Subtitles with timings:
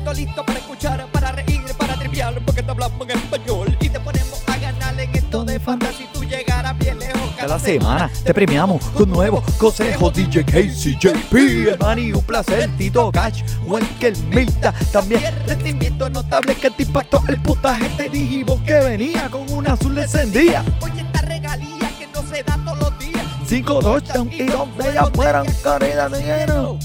[0.00, 4.00] Siento listo para escuchar, para reír, para triviar, porque te hablamos en español y te
[4.00, 6.08] ponemos a ganar en esto de fantasy.
[6.10, 10.14] Tú llegarás bien lejos Cada semana te premiamos con nuevos consejos.
[10.14, 12.70] DJ Casey, JP, el Manny, un placer.
[12.78, 15.20] Tito Cash, Wenkel Milta, también.
[15.46, 17.86] Rendimiento notable que te impactó el puntaje.
[17.98, 20.64] Te dijimos que venía con una azul encendida.
[20.80, 23.22] Oye, esta regalía que no se da todos los días.
[23.46, 26.78] Cinco touchdowns y dos de ellas fueran corridas de lleno.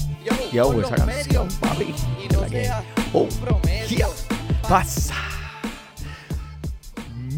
[0.52, 1.94] Yo, esa canción, papi.
[2.22, 2.42] Y no
[4.68, 5.14] Pasa.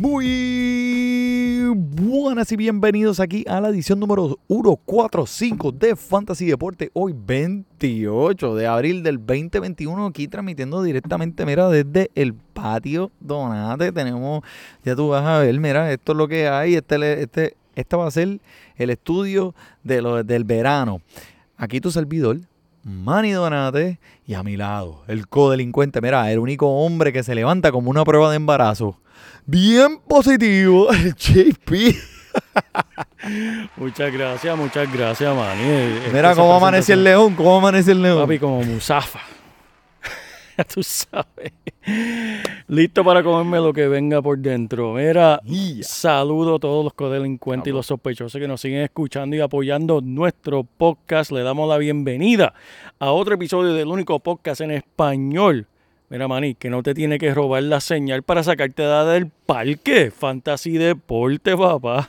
[0.01, 6.91] Muy buenas y bienvenidos aquí a la edición número 145 de Fantasy Deporte.
[6.95, 13.93] Hoy 28 de abril del 2021 aquí transmitiendo directamente, mira, desde el patio Donate.
[13.93, 14.43] Tenemos,
[14.85, 16.75] ya tú vas a ver, mira, esto es lo que hay.
[16.75, 18.41] Este, este, este va a ser
[18.77, 19.55] el estudio
[19.85, 21.03] de lo, del verano.
[21.57, 22.39] Aquí tu servidor,
[22.89, 27.71] Manny Donate, y a mi lado, el codelincuente, mira, el único hombre que se levanta
[27.71, 28.99] como una prueba de embarazo.
[29.45, 31.69] Bien positivo, el JP.
[33.77, 36.01] Muchas gracias, muchas gracias, Manny.
[36.13, 38.23] Mira cómo amanece el león, cómo amanece el león.
[38.23, 39.21] Papi, como Musafa.
[40.59, 41.53] Ya tú sabes.
[42.67, 44.95] Listo para comerme lo que venga por dentro.
[44.95, 45.41] Mira,
[45.83, 50.65] saludo a todos los codelincuentes y los sospechosos que nos siguen escuchando y apoyando nuestro
[50.65, 51.31] podcast.
[51.31, 52.55] Le damos la bienvenida
[52.99, 55.69] a otro episodio del único podcast en español.
[56.11, 60.11] Mira, Manny, que no te tiene que robar la señal para sacarte de del parque.
[60.11, 62.09] Fantasy Deporte, papá.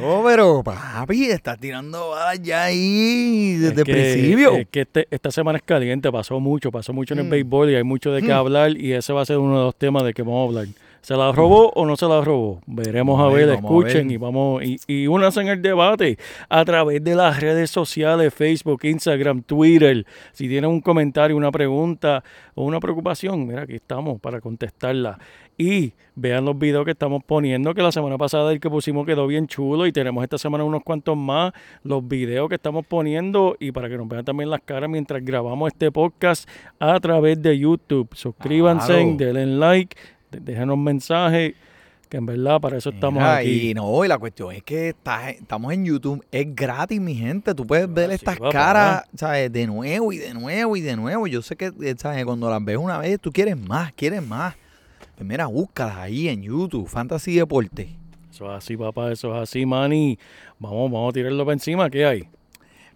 [0.00, 4.54] No, pero papi, estás tirando balas ya ahí desde Es el que- principio.
[4.56, 7.30] Es que este- esta semana es caliente, pasó mucho, pasó mucho en el Mm.
[7.30, 8.36] béisbol y hay mucho de qué Mm.
[8.36, 10.74] hablar y ese va a ser uno de los temas de que vamos a hablar.
[11.06, 12.58] ¿Se la robó o no se la robó?
[12.66, 14.14] Veremos a ver, a escuchen ver.
[14.14, 16.18] y vamos y, y únanse en el debate
[16.48, 20.04] a través de las redes sociales, Facebook, Instagram, Twitter.
[20.32, 22.24] Si tienen un comentario, una pregunta
[22.56, 25.16] o una preocupación, mira, aquí estamos para contestarla.
[25.56, 29.28] Y vean los videos que estamos poniendo, que la semana pasada el que pusimos quedó
[29.28, 31.52] bien chulo y tenemos esta semana unos cuantos más,
[31.84, 35.68] los videos que estamos poniendo y para que nos vean también las caras mientras grabamos
[35.68, 36.48] este podcast
[36.80, 38.08] a través de YouTube.
[38.12, 39.16] Suscríbanse, Claro.
[39.16, 39.96] denle like,
[40.30, 41.54] déjenos mensajes,
[42.08, 43.70] que en verdad para eso estamos Mira, aquí.
[43.70, 47.54] Y no, y la cuestión es que está- estamos en YouTube, es gratis, mi gente.
[47.54, 48.50] Tú puedes ver sí, estas papá.
[48.50, 49.52] caras, ¿sabes?
[49.52, 51.26] De nuevo y de nuevo y de nuevo.
[51.26, 52.24] Yo sé que, eh, ¿sabes?
[52.24, 54.54] Cuando las ves una vez, tú quieres más, quieres más.
[55.16, 57.88] Pues mira, búscalas ahí en YouTube, Fantasy Deporte.
[58.30, 60.18] Eso es así, papá, eso es así, Manny.
[60.58, 62.28] Vamos, vamos a tirarlo para encima, ¿qué hay?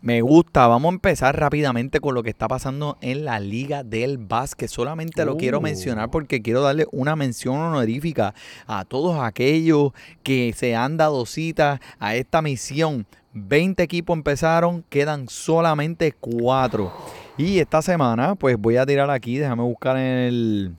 [0.03, 4.17] Me gusta, vamos a empezar rápidamente con lo que está pasando en la Liga del
[4.17, 4.71] Básquet.
[4.71, 8.33] Solamente lo quiero mencionar porque quiero darle una mención honorífica
[8.67, 13.07] a todos aquellos que se han dado cita a esta misión.
[13.35, 16.91] 20 equipos empezaron, quedan solamente 4.
[17.37, 20.77] Y esta semana, pues voy a tirar aquí, déjame buscar en el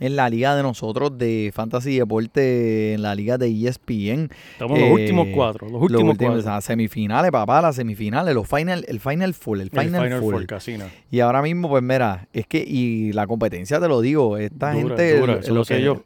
[0.00, 4.30] en la liga de nosotros de Fantasy Deporte, en la liga de ESPN.
[4.52, 6.50] Estamos en los Eh, últimos cuatro, los Los últimos últimos, cuatro.
[6.52, 10.34] las semifinales, papá, las semifinales, los final, el final full, el El final, full.
[10.34, 10.84] Four, Casino.
[11.10, 14.96] Y ahora mismo, pues mira, es que, y la competencia te lo digo, esta Dura,
[14.96, 16.02] gente, dura, lo- lo que, yo.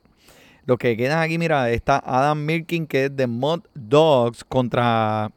[0.67, 5.31] Los que quedan aquí, mira, está Adam Mirkin, que es de Mod Dogs contra.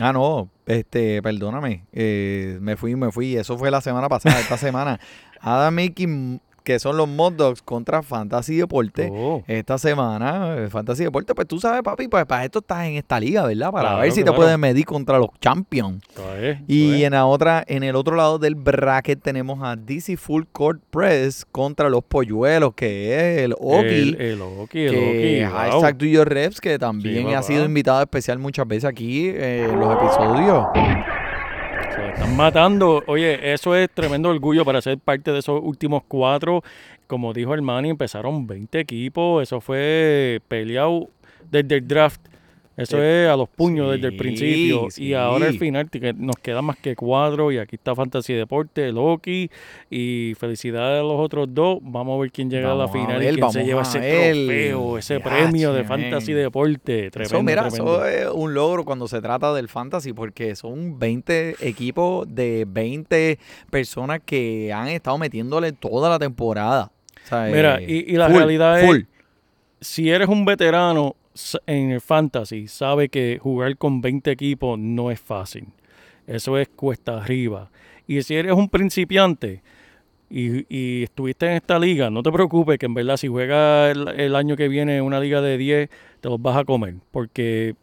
[0.00, 4.56] Ah, no, este, perdóname, eh, me fui, me fui, eso fue la semana pasada, esta
[4.56, 4.98] semana.
[5.40, 9.08] Adam Mirkin, que son los Mod Dogs contra Fantasy Deporte.
[9.12, 12.94] Oh, Esta semana, eh, Fantasy Deporte, pues tú sabes, papi, pues para esto estás en
[12.94, 13.70] esta liga, ¿verdad?
[13.72, 16.02] Para Claro, ver si te puedes medir contra los champions.
[16.66, 20.80] Y en la otra, en el otro lado del bracket tenemos a DC Full Court
[20.90, 23.86] Press contra los polluelos, que es el Oki.
[23.86, 25.80] El, el Oki, el que Oki, wow.
[25.80, 29.78] hashtag Your Reps, que también Sí, ha sido invitado especial muchas veces aquí eh, en
[29.78, 30.66] los episodios.
[32.14, 33.02] Están matando.
[33.06, 36.62] Oye, eso es tremendo orgullo para ser parte de esos últimos cuatro.
[37.06, 39.42] Como dijo el Manny, empezaron 20 equipos.
[39.42, 41.08] Eso fue peleado
[41.50, 42.20] desde el draft.
[42.76, 44.86] Eso Eh, es a los puños desde el principio.
[44.90, 45.04] sí.
[45.08, 47.52] Y ahora al final que nos quedan más que cuatro.
[47.52, 49.50] Y aquí está Fantasy Deporte, Loki.
[49.90, 51.78] Y felicidades a los otros dos.
[51.82, 53.98] Vamos a ver quién llega Vamos a la final ver, y quién se lleva ese
[53.98, 56.42] trofeo, ese premio de Fantasy men.
[56.44, 57.10] Deporte.
[57.10, 58.06] Tremendo, eso, mira, tremendo.
[58.06, 63.38] eso es un logro cuando se trata del fantasy, porque son 20 equipos de 20
[63.70, 66.90] personas que han estado metiéndole toda la temporada.
[67.24, 68.96] O sea, Mira, eh, y, y la full, realidad full.
[68.98, 69.06] es
[69.80, 71.16] si eres un veterano
[71.66, 75.66] en el fantasy, sabe que jugar con 20 equipos no es fácil.
[76.26, 77.70] Eso es cuesta arriba.
[78.06, 79.62] Y si eres un principiante
[80.30, 84.08] y, y estuviste en esta liga, no te preocupes que en verdad si juegas el,
[84.08, 85.90] el año que viene una liga de 10,
[86.20, 86.94] te los vas a comer.
[87.10, 87.74] Porque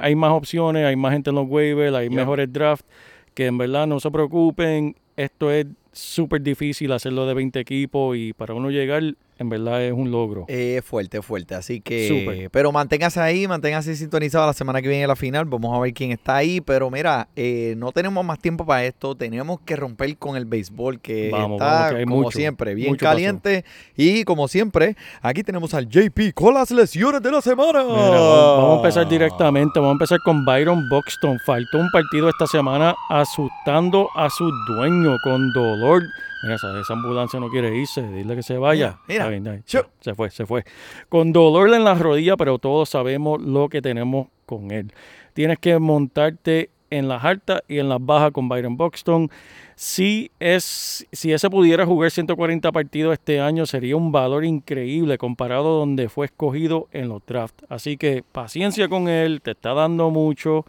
[0.00, 2.86] hay más opciones, hay más gente en los waivers, hay mejores drafts.
[3.34, 4.96] Que en verdad no se preocupen.
[5.16, 9.92] Esto es súper difícil hacerlo de 20 equipos y para uno llegar, en verdad es
[9.92, 10.44] un logro.
[10.48, 11.54] Es fuerte, fuerte.
[11.54, 12.08] Así que.
[12.08, 12.50] Súper.
[12.50, 15.44] Pero manténgase ahí, manténgase sintonizado la semana que viene la final.
[15.44, 16.60] Vamos a ver quién está ahí.
[16.60, 19.14] Pero mira, eh, no tenemos más tiempo para esto.
[19.14, 22.74] Tenemos que romper con el béisbol, que Vamos, está, vamos, que hay como mucho, siempre,
[22.74, 23.64] bien caliente.
[23.96, 27.84] Y como siempre, aquí tenemos al JP con las lesiones de la semana.
[27.84, 29.78] Mira, vamos a empezar directamente.
[29.78, 31.38] Vamos a empezar con Byron Buxton.
[31.46, 36.02] Faltó un partido esta semana asustando a su dueño con dolor.
[36.42, 38.02] Esa, esa ambulancia no quiere irse.
[38.02, 38.98] Dile que se vaya.
[39.08, 39.28] Mira.
[39.66, 40.64] Se fue, se fue.
[41.08, 44.92] Con dolor en la rodilla, pero todos sabemos lo que tenemos con él.
[45.34, 49.30] Tienes que montarte en las altas y en las bajas con Byron Buxton.
[49.74, 55.76] Si, es, si ese pudiera jugar 140 partidos este año, sería un valor increíble comparado
[55.76, 57.64] a donde fue escogido en los drafts.
[57.68, 60.64] Así que paciencia con él, te está dando mucho.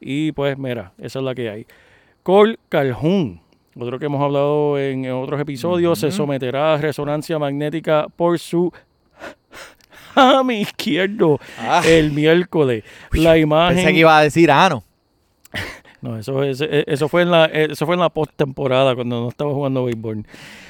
[0.00, 1.66] Y pues mira, esa es la que hay.
[2.22, 3.40] Cole Calhoun,
[3.80, 8.72] otro que hemos hablado en, otros episodios, se someterá a resonancia magnética por su
[10.44, 12.84] mi izquierdo Ah, el miércoles.
[13.12, 13.76] La imagen.
[13.76, 14.82] pensé que iba a decir ah,
[16.00, 16.16] no.
[16.18, 19.28] Eso, es- eh, eso fue en la, eh, eso fue en la postemporada cuando no
[19.28, 20.24] estaba jugando béisbol.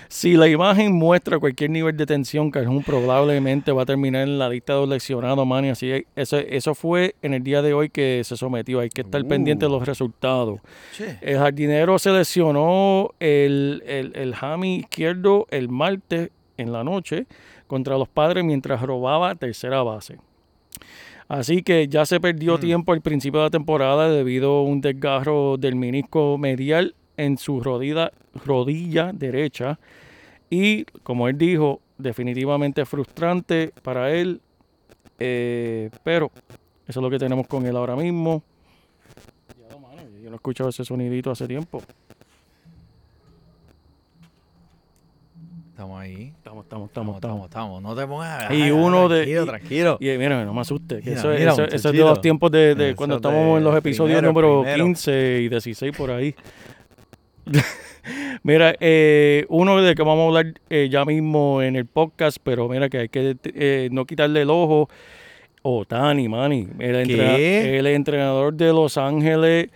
[0.09, 4.49] Si la imagen muestra cualquier nivel de tensión, Calhoun probablemente va a terminar en la
[4.49, 5.67] lista de los lesionados, man.
[5.67, 8.81] y Así es- eso, eso fue en el día de hoy que se sometió.
[8.81, 9.29] Hay que estar Uh.
[9.29, 10.61] pendiente de los resultados.
[10.97, 11.19] Che.
[11.21, 17.27] El jardinero se lesionó el, el, el hammy izquierdo el martes en la noche
[17.67, 20.17] contra los padres mientras robaba tercera base.
[21.29, 22.61] Así que ya se perdió Mm.
[22.61, 27.61] tiempo al principio de la temporada debido a un desgarro del menisco medial en su
[27.61, 28.11] rodilla,
[28.47, 29.79] rodilla derecha.
[30.49, 34.41] Y como él dijo, definitivamente frustrante para él.
[35.21, 36.31] eh, pero
[36.87, 38.43] eso es lo que tenemos con él ahora mismo.
[40.23, 41.83] Yo no he escuchado ese sonidito hace tiempo.
[45.79, 46.33] Estamos ahí.
[46.37, 47.83] Estamos, estamos, estamos, Estamos, estamos.
[47.83, 48.51] No te pongas.
[48.53, 49.99] Y uno de- Tranquilo, tranquilo.
[50.01, 50.97] Y mira, no me asuste.
[51.01, 51.21] que Mira,
[51.53, 54.85] eso, es de los tiempos de, cuando es estamos en los episodios número primero.
[54.85, 56.35] 15 y 16 por ahí.
[58.43, 62.69] mira, eh, uno de que vamos a hablar eh, ya mismo en el podcast, pero
[62.69, 64.89] mira que hay que eh, no quitarle el ojo.
[65.63, 67.79] Otani, entrena- ¿Qué?
[67.79, 69.69] el entrenador de Los Ángeles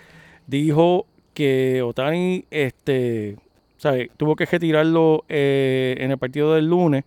[0.48, 3.36] dijo que Otani este,
[3.82, 4.12] ¿sabe?
[4.16, 7.02] tuvo que retirarlo eh, en el partido del lunes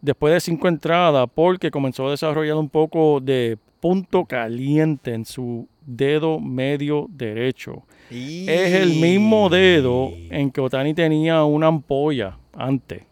[0.00, 5.66] después de cinco entradas porque comenzó a desarrollar un poco de punto caliente en su
[5.84, 7.82] dedo medio derecho.
[8.10, 13.02] Es el mismo dedo en que Otani tenía una ampolla antes.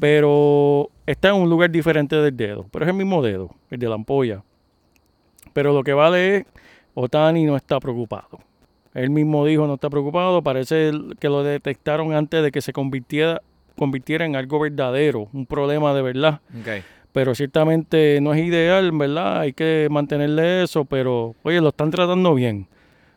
[0.00, 2.66] Pero está en un lugar diferente del dedo.
[2.70, 4.44] Pero es el mismo dedo, el de la ampolla.
[5.52, 6.46] Pero lo que vale es,
[6.94, 8.38] Otani no está preocupado.
[8.94, 10.42] Él mismo dijo no está preocupado.
[10.42, 13.40] Parece que lo detectaron antes de que se convirtiera,
[13.76, 16.40] convirtiera en algo verdadero, un problema de verdad.
[16.60, 16.84] Ok.
[17.12, 19.40] Pero ciertamente no es ideal, ¿verdad?
[19.40, 22.66] Hay que mantenerle eso, pero oye, lo están tratando bien.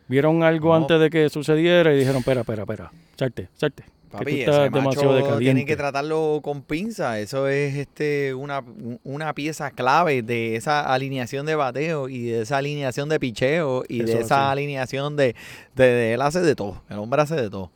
[0.08, 0.76] Vieron algo No.
[0.76, 3.84] antes de que sucediera y dijeron, espera, espera, espera, salte, salte.
[4.10, 5.38] Papi, ese demasiado macho decadente.
[5.44, 7.18] tienen que tratarlo con pinza.
[7.20, 8.62] Eso es este una,
[9.04, 14.02] una pieza clave de esa alineación de bateo y de esa alineación de picheo y
[14.02, 15.34] de esa alineación de,
[15.74, 16.82] de, de él hace de todo.
[16.88, 17.70] El hombre hace de todo.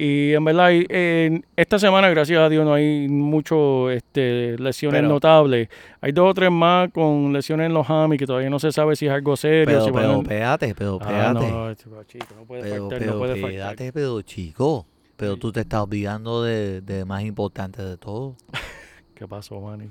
[0.00, 5.08] Y en verdad, en esta semana, gracias a Dios, no hay mucho este, lesiones Pero-
[5.08, 5.68] notables.
[6.00, 8.94] Hay dos o tres más con lesiones en los hamis que todavía no se sabe
[8.94, 9.64] si es algo serio.
[9.66, 11.50] Pero, si van pero, espérate, pero, Ah, espérate.
[11.50, 13.92] no, chico, no puede pero, faltar, no puede faltar.
[13.92, 14.86] pero, chico.
[15.18, 18.36] Pero tú te estás olvidando de, de más importante de todo.
[19.16, 19.90] ¿Qué pasó, Manny?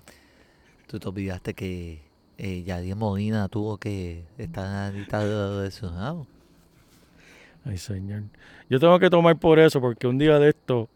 [0.88, 2.00] Tú te olvidaste que
[2.38, 6.26] eh, Yadier Molina tuvo que estar en la lista de lesionados.
[7.66, 8.24] Ay, señor.
[8.70, 10.88] Yo tengo que tomar por eso, porque un día de esto,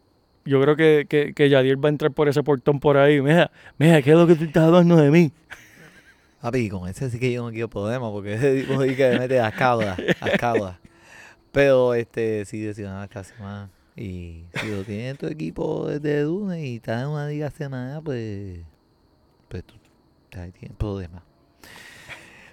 [0.46, 3.20] yo creo que, que, que Yadier va a entrar por ese portón por ahí.
[3.20, 5.30] Mira, mira, ¿qué es lo que tú estás hablando de mí?
[6.40, 9.18] Papi, con ese sí que yo no quiero problema, porque ese tipo sí que me
[9.18, 10.78] mete las cabras, las cabras.
[11.52, 13.68] Pero este sí lesionado esta semana.
[13.96, 18.00] Y si lo tienes en tu equipo desde lunes y estás en una liga semana,
[18.00, 18.60] pues.
[19.48, 19.74] Pues tú
[20.38, 21.22] ahí tienes problemas.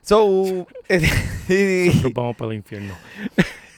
[0.01, 0.67] So.
[2.13, 2.93] Vamos para el infierno.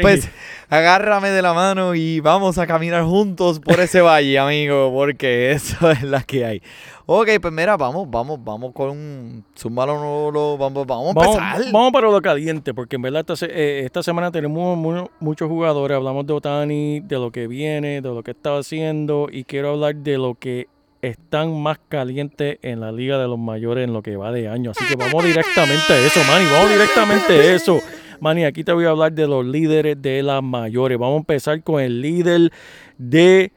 [0.00, 0.28] Pues,
[0.68, 5.90] agárrame de la mano y vamos a caminar juntos por ese valle, amigo, porque eso
[5.90, 6.62] es la que hay.
[7.10, 11.72] Ok, pues mira, vamos, vamos, vamos con Zúmbalo, no, lo- vamos, vamos a Vamos, empezar.
[11.72, 15.96] vamos para lo caliente, porque en verdad esta, eh, esta semana tenemos mu- muchos jugadores.
[15.96, 19.94] Hablamos de Otani, de lo que viene, de lo que está haciendo, y quiero hablar
[19.96, 20.68] de lo que
[21.00, 24.72] están más calientes en la Liga de los Mayores en lo que va de año.
[24.72, 26.44] Así que vamos directamente a eso, Manny.
[26.52, 27.78] Vamos directamente a eso.
[28.20, 30.98] Manny, aquí te voy a hablar de los líderes de las mayores.
[30.98, 32.52] Vamos a empezar con el líder
[32.96, 33.52] de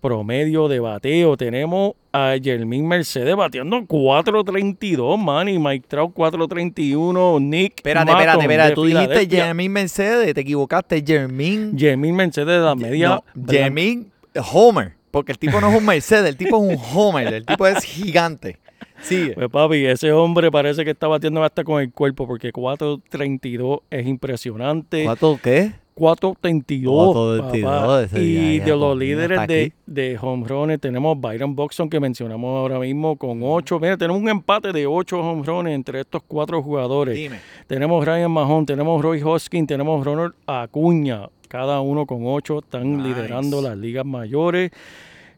[0.00, 1.36] promedio de bateo.
[1.36, 5.58] Tenemos a Jermín Mercedes bateando 4.32, Manny.
[5.58, 8.74] Mike Trout 4.31, Nick Espérate, Maton espérate, espérate.
[8.74, 9.36] Tú dijiste.
[9.36, 11.02] Jermín Mercedes, te equivocaste.
[11.04, 11.76] Jermín.
[11.76, 13.08] Jermín Mercedes de la media.
[13.34, 14.12] No, Jermín
[14.52, 14.94] Homer.
[15.10, 17.32] Porque el tipo no es un Mercedes, el tipo es un Homer.
[17.32, 18.58] El tipo es gigante.
[19.06, 19.34] Sigue.
[19.34, 24.06] Pues papi, ese hombre parece que está batiendo hasta con el cuerpo porque 4.32 es
[24.06, 25.04] impresionante.
[25.04, 25.72] ¿Cuánto qué?
[25.96, 26.82] 4.32.
[26.84, 28.02] 4.32, papá.
[28.02, 32.78] ese Y de los líderes de, de home runs tenemos Byron Boxon que mencionamos ahora
[32.78, 33.80] mismo con 8.
[33.80, 37.14] Mira, tenemos un empate de 8 home runs entre estos cuatro jugadores.
[37.14, 37.38] Dime.
[37.66, 43.08] Tenemos Ryan Mahon, tenemos Roy Hoskin, tenemos Ronald Acuña, cada uno con 8 están Nice.
[43.08, 44.72] liderando las ligas mayores.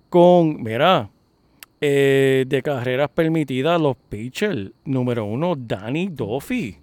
[0.08, 1.08] Con, mira,
[1.80, 4.70] eh, de carreras permitidas, los pitchers.
[4.84, 6.76] Número uno, Danny Duffy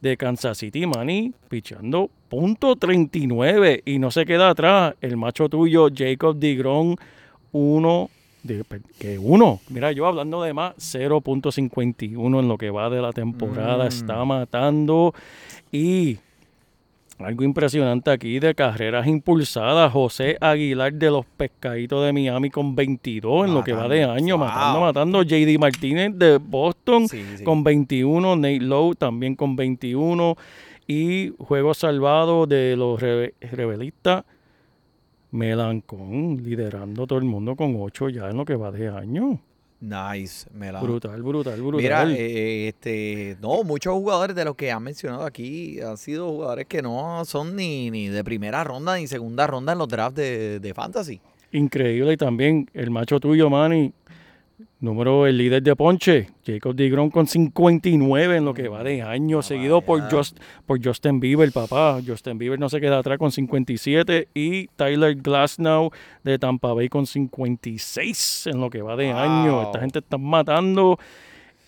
[0.00, 5.88] de Kansas City, Manny, pichando punto 39 y no se queda atrás el macho tuyo,
[5.94, 6.96] Jacob DeGrom,
[7.52, 8.08] uno,
[8.42, 8.64] de,
[8.98, 13.84] que uno, mira yo hablando de más, 0.51 en lo que va de la temporada,
[13.84, 13.88] Mm.
[13.88, 15.12] está matando
[15.70, 16.18] y
[17.24, 19.92] algo impresionante aquí de carreras impulsadas.
[19.92, 24.38] José Aguilar de los Pescaditos de Miami con 22 en lo que va de año,
[24.38, 25.22] matando, matando.
[25.22, 27.44] JD Martínez de Boston Sí, sí.
[27.44, 28.36] con 21.
[28.36, 30.36] Nate Lowe también con 21.
[30.86, 34.24] Y juego salvado de los rebe- rebelistas.
[35.30, 39.38] Melancón liderando todo el mundo con 8 ya en lo que va de año.
[39.80, 40.46] Nice.
[40.52, 40.80] Me la...
[40.80, 41.80] Brutal, brutal, brutal.
[41.80, 46.66] Mira, eh, este, no, muchos jugadores de los que han mencionado aquí han sido jugadores
[46.66, 50.60] que no son ni, ni de primera ronda ni segunda ronda en los drafts de,
[50.60, 51.20] de fantasy.
[51.52, 52.12] Increíble.
[52.12, 53.92] Y también el macho tuyo, Manny.
[54.80, 59.42] Número, el líder de Ponche, Jacob DeGrom con 59 en lo que va de año,
[59.42, 60.10] seguido por.
[60.10, 62.00] Just, por Justin Bieber, papá.
[62.06, 65.90] Justin Bieber no se queda atrás con 57 y Tyler Glasnow
[66.24, 69.62] de Tampa Bay con 56 en lo que va de año.
[69.62, 70.98] Esta gente está matando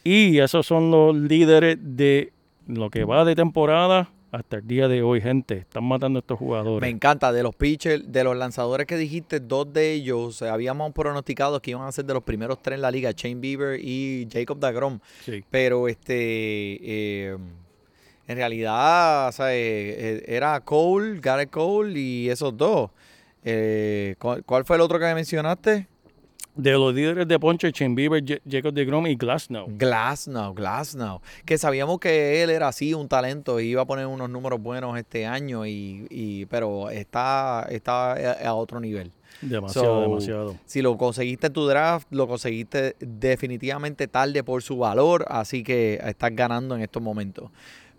[0.04, 2.32] y esos son los líderes de
[2.66, 5.58] lo que va de temporada hasta el día de hoy, gente.
[5.58, 6.80] Están matando a estos jugadores.
[6.80, 10.92] Me encanta, de los pitchers, de los lanzadores que dijiste, dos de ellos eh, habíamos
[10.92, 14.26] pronosticado que iban a ser de los primeros tres en la liga, Shane Bieber y
[14.32, 15.00] Jacob DeGrom.
[15.24, 15.44] Sí.
[15.50, 17.36] Pero este, eh,
[18.26, 22.90] en realidad, o sea, eh, era Cole, Garrett Cole y esos dos.
[23.44, 25.88] Eh, ¿cuál, cuál fue el otro que me mencionaste?
[26.54, 27.38] De los líderes de
[27.72, 29.66] Shane Bieber, Ja- Jacob DeGrom y Glasnow.
[29.70, 31.20] Glasnow, Glasnow.
[31.46, 34.98] Que sabíamos que él era así, un talento, y iba a poner unos números buenos
[34.98, 39.10] este año, y, y pero está, está a, a otro nivel.
[39.40, 40.56] Demasiado, So, demasiado.
[40.66, 45.98] Si lo conseguiste en tu draft, lo conseguiste definitivamente tarde por su valor, así que
[46.04, 47.50] estás ganando en estos momentos.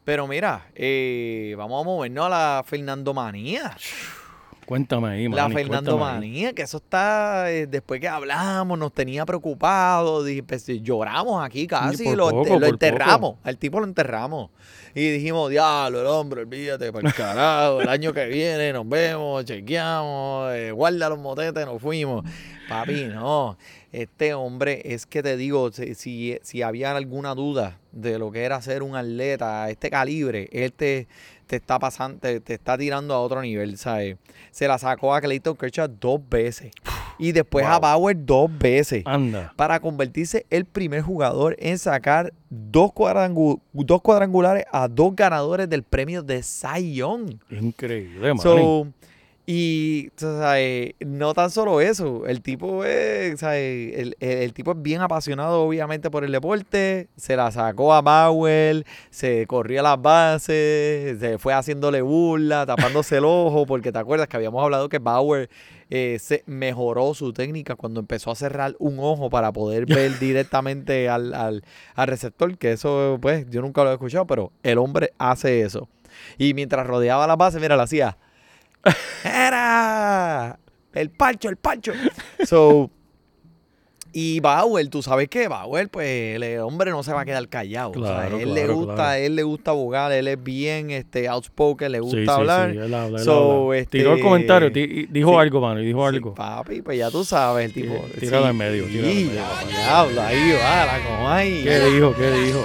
[0.06, 3.76] Pero mira, eh, vamos a movernos a la Fernando Manía.
[4.66, 6.30] Cuéntame ahí, La Manny, Fernando cuéntame ahí.
[6.32, 12.06] Manía, que eso está, eh, después que hablamos, nos tenía preocupados, pues, lloramos aquí casi,
[12.06, 14.50] por lo, poco, lo por enterramos, al tipo lo enterramos.
[14.96, 19.44] Y dijimos, diablo, el hombre, olvídate, para el carajo, el año que viene nos vemos,
[19.46, 22.24] chequeamos, eh, guarda los motetes, nos fuimos.
[22.70, 23.58] Papi, no,
[23.92, 28.62] este hombre, es que te digo, si, si, había alguna duda de lo que era
[28.62, 31.08] ser un atleta a este calibre, él te,
[31.46, 34.18] te está pasando, te, te está tirando a otro nivel, ¿sabes?
[34.52, 36.72] Se la sacó a Clayton Kershaw dos veces
[37.20, 37.80] y después a.
[37.80, 39.54] Bauer dos veces Anda.
[39.56, 45.84] para convertirse el primer jugador en sacar dos, cuadrangu- dos cuadrangulares a dos ganadores del
[45.84, 47.36] premio de Cy Young.
[47.52, 48.40] Increíble, Manny.
[48.42, 48.88] So,
[49.46, 53.94] y sabes, no tan solo eso, el tipo es, ¿sabes?
[53.98, 58.02] El, el- el tipo es bien apasionado obviamente por el deporte, se la sacó a
[58.02, 64.30] Bauer, se corría las bases, se fue haciéndole burla, tapándose el ojo, porque te acuerdas
[64.30, 65.50] que habíamos hablado que Bauer
[65.90, 71.10] eh, se mejoró su técnica cuando empezó a cerrar un ojo para poder ver directamente
[71.10, 71.64] al, al,
[71.96, 75.90] al receptor, que eso pues yo nunca lo he escuchado, pero el hombre hace eso.
[76.38, 78.18] Y mientras rodeaba la base, mira, lo hacía.
[79.24, 80.58] ¡Era!
[80.94, 81.94] El pancho, el pancho.
[82.46, 82.90] So,
[84.16, 87.90] Y Bauer, tú sabes que Bauer, pues el hombre no se va a quedar callado.
[87.92, 89.14] o sea, Claro, él le claro, gusta, claro.
[89.24, 92.72] él le gusta abogar, él es bien este outspoken, le gusta Sí, hablar.
[92.74, 93.78] sí, él habla, él So, habla.
[93.80, 96.36] este, Tiró el comentario, di- dijo algo, mano, dijo algo.
[96.36, 98.06] papi, pues ya tú sabes, el tipo.
[98.14, 101.64] Sí, tírala en medio, tírala en medio, diablo, ahí va, la como ahí.
[101.64, 102.14] ¿Qué dijo?
[102.16, 102.64] ¿Qué dijo?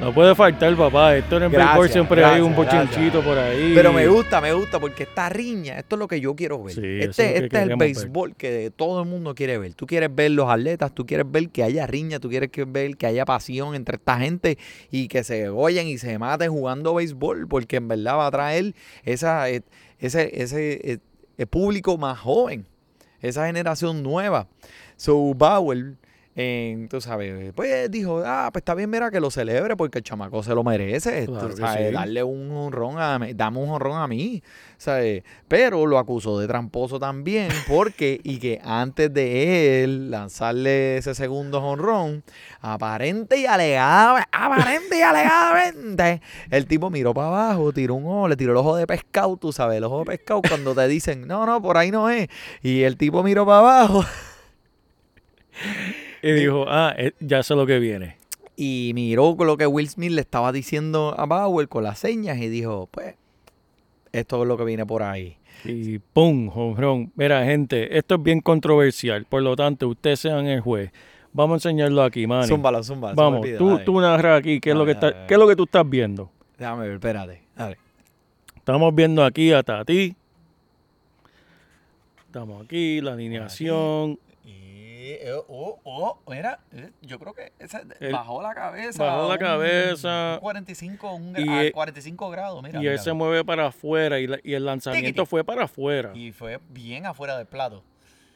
[0.00, 1.16] No puede faltar, papá.
[1.16, 3.72] Esto en el béisbol siempre hay un gracias, bochinchito por ahí.
[3.74, 6.74] Pero me gusta, me gusta, porque esta riña, esto es lo que yo quiero ver.
[6.76, 7.78] Sí, este es este es el ver.
[7.78, 9.74] béisbol que todo el mundo quiere ver.
[9.74, 13.06] Tú quieres ver los atletas, tú quieres ver que haya riña, tú quieres ver que
[13.06, 14.56] haya pasión entre esta gente
[14.92, 18.74] y que se goyen y se maten jugando béisbol, porque en verdad va a traer
[19.02, 19.62] esa, eh,
[19.98, 21.00] ese, ese
[21.38, 22.66] eh, público más joven,
[23.20, 24.46] esa generación nueva.
[24.96, 25.94] So Bauer,
[26.40, 30.04] eh, tú sabes, pues dijo, ah, pues está bien, mira, que lo celebre porque el
[30.04, 31.26] chamaco se lo merece.
[31.26, 31.92] Claro que sabes, sí.
[31.92, 34.40] darle un honrón a mí, dame un honrón a mí.
[34.76, 35.24] ¿sabes?
[35.48, 41.58] Pero lo acusó de tramposo también porque, y que antes de él lanzarle ese segundo
[41.58, 42.22] honrón,
[42.60, 48.36] aparente y alegadamente, aparente y alegadamente, el tipo miró para abajo, tiró un ojo, le
[48.36, 51.44] tiró el ojo de pescado, tú sabes, el ojo de pescado cuando te dicen, no,
[51.44, 52.28] no, por ahí no es.
[52.62, 54.04] Y el tipo miró para abajo
[56.22, 58.16] Y dijo, ah, eh, ya sé lo que viene.
[58.56, 62.38] y miró con lo que Will Smith le estaba diciendo a Bauer con las señas
[62.38, 63.14] y dijo, pues,
[64.12, 65.36] esto es lo que viene por ahí.
[65.64, 67.12] Y pum, jonrón.
[67.16, 69.24] Mira, gente, esto es bien controversial.
[69.26, 70.90] Por lo tanto, ustedes sean el juez.
[71.32, 72.48] Vamos a enseñarlo aquí, Manny.
[72.48, 73.14] Zúmbalo, zúmbalo.
[73.14, 75.48] Vamos, tú, tú narras aquí qué es, lo que Dale, está, dale, qué es lo
[75.48, 76.30] que tú estás viendo.
[76.56, 77.42] Déjame ver, espérate.
[77.54, 77.76] Dale.
[78.56, 80.16] Estamos viendo aquí a Tati.
[82.26, 84.18] Estamos aquí, la alineación.
[85.10, 87.52] Eh, oh, oh, mira, eh, yo creo que
[88.00, 89.02] El- bajó la cabeza.
[89.04, 90.32] bajó la un- cabeza.
[90.34, 92.80] un 45, un, Y, a eh, 45 grados, mira.
[92.82, 93.02] y él mira.
[93.02, 95.26] se mueve para afuera y, la- y el lanzamiento Tiquiti.
[95.26, 96.12] fue para afuera.
[96.14, 97.82] Y fue bien afuera del plato.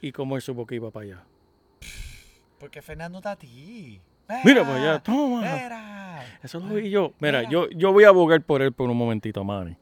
[0.00, 1.24] Y como él supo que iba para allá.
[2.58, 4.00] Porque Fernando Tati.
[4.44, 6.22] Mira para allá, toma.
[6.42, 7.12] Eso lo vi yo.
[7.18, 7.50] Mira, Mira.
[7.50, 9.76] yo, yo voy a abogar por él por un momentito, Manny.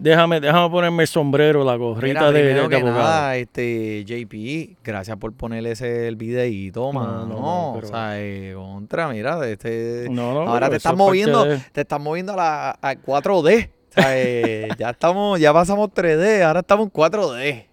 [0.00, 2.98] Déjame, déjame ponerme el sombrero, la gorrita Mira, de, de que abogado.
[2.98, 7.26] nada, este, JP, gracias por ponerle ese el videíto, No, mano.
[7.26, 10.96] no, No, no, pero- O sea, eh, contra, mira, este, No, no, ahora te estás
[10.96, 13.70] moviendo, de- te estás moviendo a la a 4D.
[13.90, 17.66] O sea, eh, ya estamos, ya pasamos 3D, ahora estamos en 4D.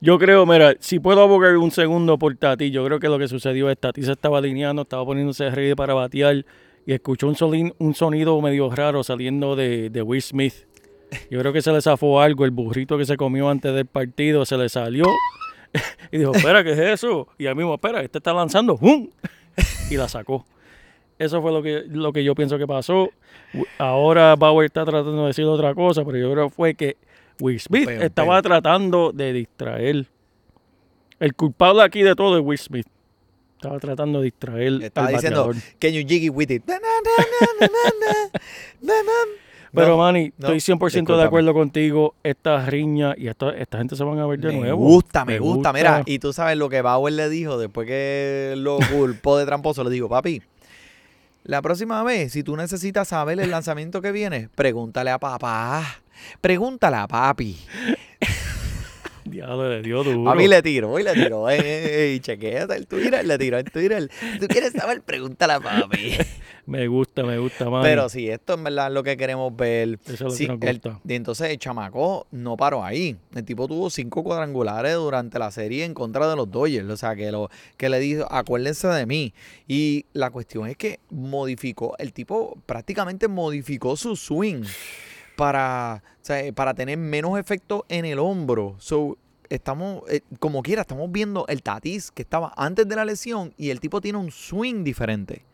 [0.00, 3.26] Yo creo, mira, si puedo abogar un segundo por Tati, yo creo que lo que
[3.26, 6.44] sucedió es Tati se estaba alineando, estaba poniéndose ready para batear
[6.86, 10.54] y escuchó un, solín- un sonido medio raro saliendo de, de Will Smith.
[11.30, 14.44] Yo creo que se le zafó algo, el burrito que se comió antes del partido
[14.44, 15.04] se le salió
[16.12, 17.28] y dijo, espera, ¿qué es eso?
[17.38, 19.08] Y al mismo, espera, este está lanzando, ¡Jum!
[19.90, 20.44] y la sacó.
[21.18, 23.10] Eso fue lo que, lo que yo pienso que pasó.
[23.78, 26.96] Ahora Bauer está tratando de decir otra cosa, pero yo creo que fue que
[27.40, 30.06] Will Smith estaba tratando de distraer.
[31.18, 32.86] El culpable aquí de todo es Will Smith.
[33.56, 35.78] Estaba tratando de distraer Estaba al diciendo, bateador.
[35.80, 36.62] can you jiggy with it?
[39.74, 41.22] Pero, No, Manny, no, estoy 100% de discúlpame.
[41.24, 42.14] acuerdo contigo.
[42.22, 44.78] Esta riña y esta, esta gente se van a ver de me nuevo.
[44.78, 45.72] gusta, me, gusta.
[45.72, 49.84] Mira, y tú sabes lo que Bauer le dijo después que lo culpó de tramposo.
[49.84, 50.42] Le dijo, papi,
[51.44, 55.84] la próxima vez, si tú necesitas saber el lanzamiento que viene, pregúntale a papá.
[56.40, 57.56] Pregúntale a papi.
[59.30, 60.30] Diablo, le dio duro.
[60.30, 61.48] A mí le tiro, y le tiro.
[61.50, 64.10] Ey, ey, chequéate el Twitter, le tiro en Twitter.
[64.40, 65.02] ¿Tú quieres saber?
[65.02, 66.12] Pregúntale a papi.
[66.68, 67.82] Me gusta, me gusta, Manny.
[67.82, 69.98] Pero sí, esto en verdad es lo que queremos ver.
[70.04, 71.00] Eso es lo Sí, que nos el- gusta.
[71.08, 73.16] y entonces el chamaco no paró ahí.
[73.34, 76.86] El tipo tuvo cinco cuadrangulares durante la serie en contra de los Dodgers.
[76.90, 79.32] O sea, que, lo, que le dijo, acuérdense de mí.
[79.66, 84.62] Y la cuestión es que modificó, el tipo prácticamente modificó su swing
[85.38, 88.74] para, sea, para tener menos efecto en el hombro.
[88.80, 89.16] So,
[89.48, 93.70] estamos, eh, como quiera, estamos viendo el Tatis que estaba antes de la lesión y
[93.70, 95.44] el tipo tiene un swing diferente.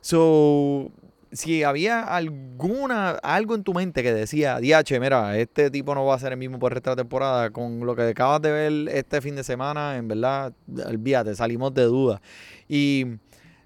[0.00, 0.92] So,
[1.32, 6.14] si había alguna, algo en tu mente que decía, DH, mira, este tipo no va
[6.14, 9.34] a ser el mismo por el temporada, con lo que acabas de ver este fin
[9.34, 10.52] de semana, en verdad,
[10.86, 12.22] olvídate, salimos de duda.
[12.68, 13.06] Y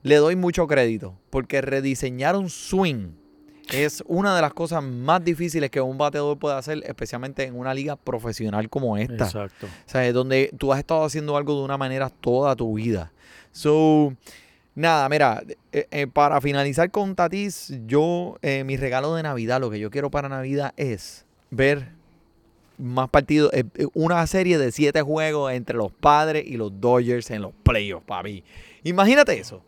[0.02, 3.19] le doy mucho crédito, porque rediseñar un swing
[3.72, 7.74] es una de las cosas más difíciles que un bateador puede hacer, especialmente en una
[7.74, 9.24] liga profesional como esta.
[9.24, 9.66] Exacto.
[9.66, 13.12] O sea, es donde tú has estado haciendo algo de una manera toda tu vida.
[13.52, 14.14] So,
[14.74, 15.42] nada, mira,
[15.72, 19.90] eh, eh, para finalizar con Tatis, yo, eh, mi regalo de Navidad, lo que yo
[19.90, 21.88] quiero para Navidad es ver
[22.78, 23.52] más partidos,
[23.92, 28.42] una serie de siete juegos entre los padres y los Dodgers en los playoffs, papi.
[28.84, 29.62] Imagínate eso.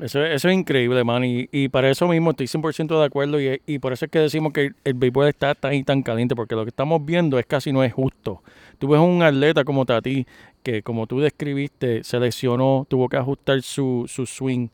[0.00, 1.24] Eso, eso es increíble, man.
[1.24, 3.38] Y, y para eso mismo estoy 100% de acuerdo.
[3.40, 6.34] Y, por eso es que decimos que el, béisbol está tan y tan caliente.
[6.34, 8.42] Porque lo que estamos viendo es casi no es justo.
[8.78, 10.26] Tú ves un atleta como Tati,
[10.62, 14.68] que como tú describiste, se lesionó, tuvo que ajustar su, su swing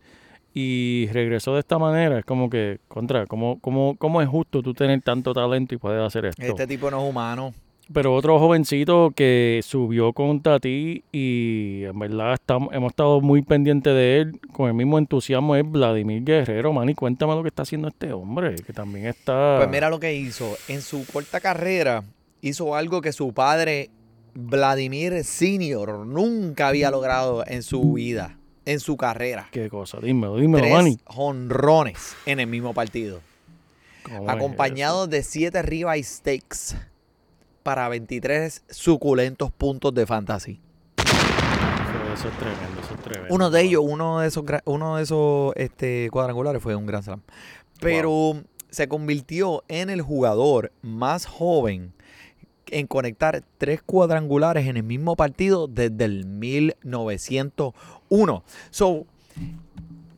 [0.54, 2.18] y regresó de esta manera.
[2.18, 6.00] Es como que, contra, ¿cómo, cómo, cómo es justo tú tener tanto talento y poder
[6.00, 6.42] hacer esto?
[6.42, 7.54] Este tipo no es humano.
[7.92, 13.92] Pero otro jovencito que subió con Tati y en verdad estamos, hemos estado muy pendientes
[13.92, 16.88] de él con el mismo entusiasmo es Vladimir Guerrero, man.
[16.88, 19.56] Y cuéntame lo que está haciendo este hombre, que también está...
[19.58, 20.56] Pues mira lo que hizo.
[20.68, 22.04] En su corta carrera
[22.42, 23.90] hizo algo que su padre,
[24.34, 29.48] Vladimir Senior, nunca había logrado en su vida, en su carrera.
[29.50, 30.98] Qué cosa, dímelo, dímelo, Tres Manny.
[31.06, 33.20] jonrones en el mismo partido.
[34.04, 36.76] ¿Cómo es Acompañado de siete ribeye steaks
[37.62, 40.60] para 23 suculentos puntos de fantasy.
[40.98, 43.34] Eso, eso es tremendo, eso es tremendo.
[43.34, 47.20] Uno de ellos, uno de esos, uno de esos este, cuadrangulares fue un Grand Slam.
[47.80, 51.92] Pero se convirtió en el jugador más joven
[52.72, 58.44] en conectar tres cuadrangulares en el mismo partido desde el 1901.
[58.70, 59.06] So,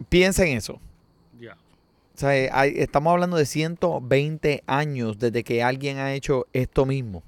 [0.08, 0.78] piensa en eso.
[1.40, 1.54] Ya.
[1.54, 7.22] O sea, hay- estamos hablando de 120 años desde que alguien ha hecho esto mismo.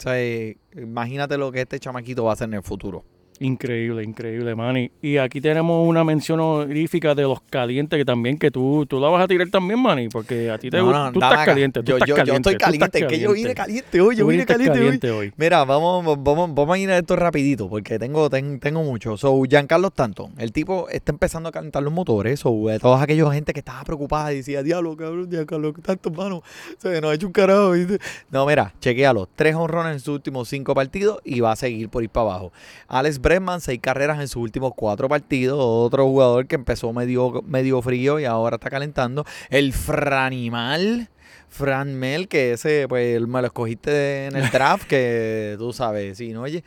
[0.00, 3.04] Sea, eh, imagínate lo que este chamaquito va a hacer en el futuro.
[3.42, 4.90] Increíble, increíble, Manny.
[5.00, 9.08] Y aquí tenemos una mención honorífica de los calientes que también, que tú, tú la
[9.08, 11.86] vas a tirar también, Manny, porque a ti te No, no, tú estás caliente, tú
[11.92, 12.50] yo, estás yo- yo caliente.
[12.50, 14.84] estoy caliente, que yo vine caliente hoy, yo vine caliente, hoy.
[14.84, 15.32] caliente hoy.
[15.38, 19.16] Mira, vamos, vamos, vamos a ir a esto rapidito porque tengo, ten- tengo mucho.
[19.16, 22.40] So, Giancarlo Stanton, el tipo está empezando a calentar los motores.
[22.40, 26.42] So, de toda aquella gente que estaba preocupada y decía, diablo, cabrón, Giancarlo Stanton, mano,
[26.76, 27.70] se nos ha hecho un carajo.
[27.70, 27.98] ¿viste?".
[28.30, 29.30] No, mira, chequéalo.
[29.34, 32.52] Tres honrones en sus últimos cinco partidos y va a seguir por ir para abajo.
[32.86, 35.56] Alex Bregman, seis carreras en sus últimos cuatro partidos.
[35.60, 39.24] Otro jugador que empezó medio, medio frío y ahora está calentando.
[39.50, 41.08] El Franimal.
[41.48, 46.32] Fran Mel, que ese, pues, me lo escogiste en el draft, que tú sabes, si
[46.32, 46.62] no, oye,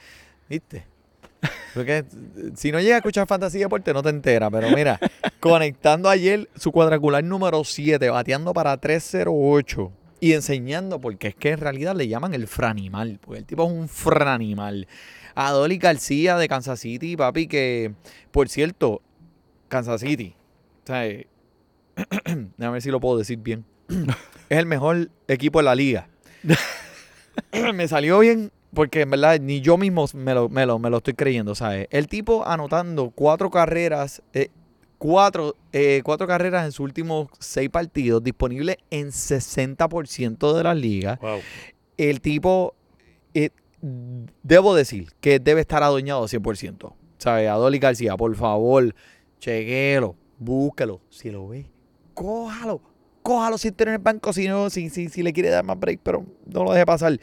[0.49, 0.85] ¿viste?
[1.73, 2.05] Porque
[2.55, 4.99] si no llega a escuchar Fantasy Deporte no te enteras, pero mira,
[5.39, 11.59] conectando ayer su cuadrangular número 7, bateando para 308 y enseñando, porque es que en
[11.59, 14.87] realidad le llaman el franimal, porque el tipo es un franimal.
[15.35, 17.93] A Dolly García de Kansas City, papi, que,
[18.31, 19.01] por cierto,
[19.67, 20.35] Kansas City,
[20.83, 21.27] o sea, eh,
[22.25, 23.65] déjame ver si lo puedo decir bien,
[24.49, 26.07] es el mejor equipo de la liga.
[27.73, 30.97] me salió bien porque en verdad ni yo mismo me lo, me lo, me lo
[30.97, 31.87] estoy creyendo, ¿sabes?
[31.91, 34.49] El tipo anotando cuatro carreras, eh,
[34.97, 41.19] cuatro, eh, cuatro carreras en sus últimos seis partidos, disponible en 60% de las ligas.
[41.19, 41.39] Wow.
[41.97, 42.73] El tipo,
[43.33, 43.51] eh,
[44.43, 46.93] debo decir que debe estar adueñado 100%.
[47.17, 47.49] ¿Sabes?
[47.49, 48.93] Adoli García, por favor,
[49.39, 51.01] chequelo, búscalo.
[51.09, 51.69] Si lo ve,
[52.13, 52.81] cójalo.
[53.21, 56.01] Cójalo si está en el banco, si no, si, si, le quiere dar más break,
[56.03, 57.17] pero no lo deje pasar.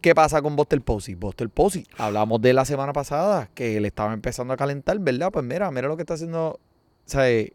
[0.00, 1.14] ¿Qué pasa con Buster Posey?
[1.14, 5.30] Buster Posey, hablamos de la semana pasada, que él estaba empezando a calentar, ¿verdad?
[5.30, 6.58] Pues mira, mira lo que está haciendo.
[7.04, 7.46] Sea,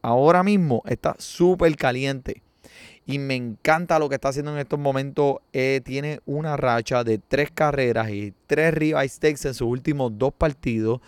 [0.00, 2.42] ahora mismo está súper caliente.
[3.04, 5.36] Y me encanta lo que está haciendo en estos momentos.
[5.52, 10.32] Eh, tiene una racha de tres carreras y tres ribeye steaks en sus últimos dos
[10.32, 11.00] partidos.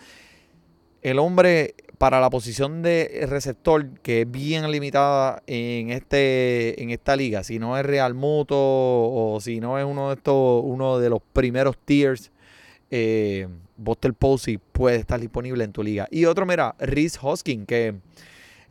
[1.01, 7.15] El hombre para la posición de receptor, que es bien limitada en este en esta
[7.15, 11.09] liga, si no es Real Muto o si no es uno de estos, uno de
[11.09, 12.31] los primeros tiers,
[12.91, 16.07] eh, Buster Posey puede estar disponible en tu liga.
[16.11, 17.95] Y otro, mira, Reese Hoskin, que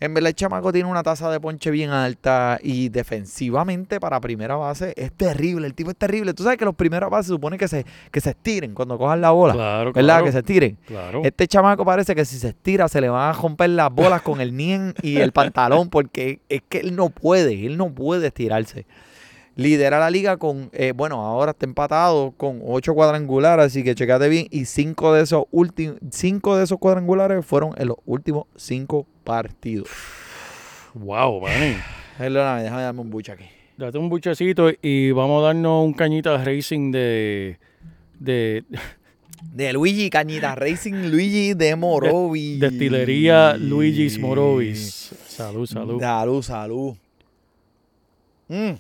[0.01, 4.57] en verdad el chamaco tiene una tasa de ponche bien alta y defensivamente para primera
[4.57, 5.67] base es terrible.
[5.67, 6.35] El tipo es terrible.
[6.35, 9.21] Tú sabes que los primeros bases se supone que se, que se estiren cuando cojan
[9.21, 9.55] la bola.
[9.55, 10.03] Claro, ¿Verdad?
[10.03, 10.25] claro.
[10.27, 10.79] Que se estiren.
[10.87, 11.23] Claro.
[11.25, 14.41] Este chamaco parece que si se estira se le van a romper las bolas con
[14.41, 18.87] el nien y el pantalón porque es que él no puede, él no puede estirarse.
[19.57, 24.29] Lidera la liga con, eh, bueno, ahora está empatado con ocho cuadrangulares, así que checate
[24.29, 24.49] bien.
[24.51, 29.89] Y cinco de esos últimos, cinco de esos cuadrangulares fueron en los últimos cinco partidos.
[30.95, 31.43] Wow.
[32.19, 33.45] Perdóname, déjame darme un buche aquí.
[33.77, 37.59] Date un buchecito y vamos a darnos un cañita racing de.
[38.19, 38.65] de
[39.53, 42.61] De Luigi Cañita Racing, Luigi de Morovis.
[42.61, 45.15] destilería Luigi's Morovis.
[45.29, 46.01] Salud, salud.
[46.01, 46.95] Salud, salud.
[48.49, 48.75] Mm.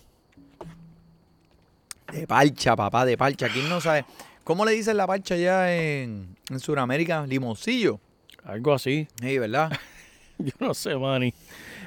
[2.13, 3.49] De parcha, papá, de parcha.
[3.49, 4.05] ¿Quién no sabe?
[4.45, 7.27] ¿Cómo le dicen la parcha allá en, en Sudamérica?
[7.27, 7.99] Limoncillo.
[8.45, 9.09] Algo así.
[9.21, 9.73] Sí, ¿verdad?
[10.39, 11.33] Yo no sé, Manny.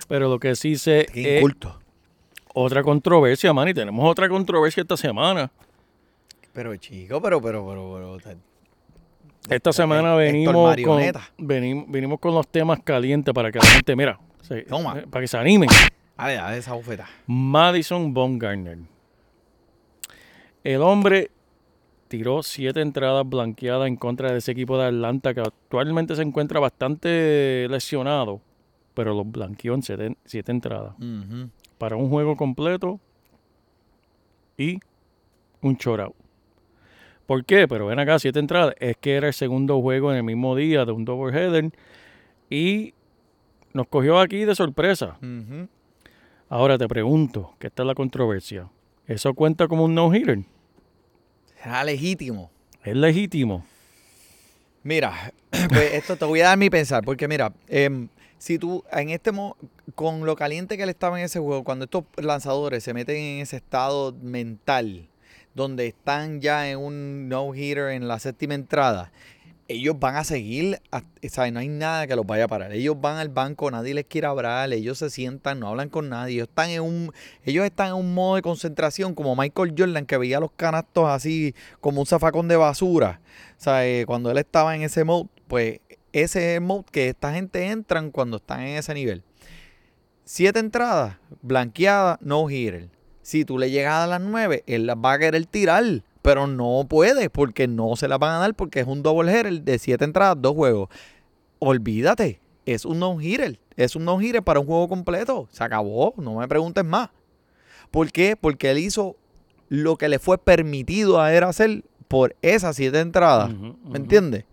[0.07, 1.79] Pero lo que sí sé Qué es inculto.
[2.53, 3.73] otra controversia, Manny.
[3.73, 5.51] Tenemos otra controversia esta semana.
[6.53, 8.37] Pero chico, pero, pero, pero, pero.
[9.49, 11.01] Esta semana venimos con,
[11.37, 14.97] venimos, venimos con los temas calientes para que la gente, mira, se- Toma.
[14.99, 15.69] eh, para que se animen.
[16.17, 17.07] A ver, a ver esa bufeta.
[17.27, 18.79] Madison Bumgarner.
[20.63, 21.31] El hombre
[22.07, 26.59] tiró siete entradas blanqueadas en contra de ese equipo de Atlanta que actualmente se encuentra
[26.59, 28.41] bastante lesionado,
[28.93, 30.95] pero los blanqueó en siete, siete entradas.
[31.77, 32.99] Para un juego completo
[34.57, 34.79] y
[35.61, 36.15] un shoutout.
[37.25, 37.67] ¿Por qué?
[37.67, 38.73] Pero ven acá, siete entradas.
[38.79, 41.71] Es que era el segundo juego en el mismo día de un doubleheader
[42.49, 42.93] y
[43.73, 45.17] nos cogió aquí de sorpresa.
[46.49, 48.69] Ahora te pregunto, que esta es la controversia.
[49.07, 50.39] ¿Eso cuenta como un no-hitter?
[51.61, 52.51] Será legítimo.
[52.83, 53.65] ¿Es legítimo?
[54.83, 55.33] Mira,
[55.69, 59.31] pues esto te voy a dar mi pensar, porque mira, em, si tú en este
[59.31, 59.57] mo-
[59.95, 63.41] con lo caliente que él estaba en ese juego, cuando estos lanzadores se meten en
[63.41, 65.07] ese estado mental,
[65.55, 69.11] donde están ya en un no-hitter en la séptima entrada,
[69.67, 70.81] ellos van a seguir,
[71.29, 71.51] ¿sabes?
[71.51, 72.71] no hay nada que los vaya a parar.
[72.71, 76.35] Ellos van al banco, nadie les quiere hablar, ellos se sientan, no hablan con nadie,
[76.35, 77.11] ellos están en un,
[77.43, 81.53] ellos están en un modo de concentración como Michael Jordan que veía los canastos así
[81.81, 83.21] como un zafacón de basura.
[83.57, 85.79] Sea, eh, cuando él estaba en ese mode, pues
[86.13, 89.23] ese es el mode que esta gente entran cuando están en ese nivel.
[90.23, 92.89] Siete entradas, blanqueada, no hitter.
[93.21, 95.83] Si tú le llegas a las nueve, él las va a querer tirar,
[96.27, 99.61] pero no puede porque no se las van a dar porque es un double hitter
[99.61, 100.89] de siete entradas, dos juegos.
[101.59, 103.61] Olvídate, es un no hitter.
[103.77, 105.47] Es un no hitter para un juego completo.
[105.51, 107.11] Se acabó, no me preguntes más.
[107.91, 108.35] ¿Por qué?
[108.35, 109.15] Porque él hizo
[109.69, 113.49] lo que le fue permitido a él hacer por esas siete entradas.
[113.85, 114.43] ¿Me entiendes?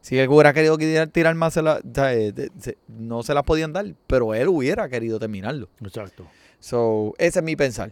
[0.00, 0.78] Si él hubiera querido
[1.08, 1.80] tirar, más, se la-
[2.12, 2.48] eh,
[2.86, 5.68] no se las podían dar, pero él hubiera querido terminarlo.
[5.84, 6.28] Exacto.
[6.60, 7.90] So, ese es mi pensar.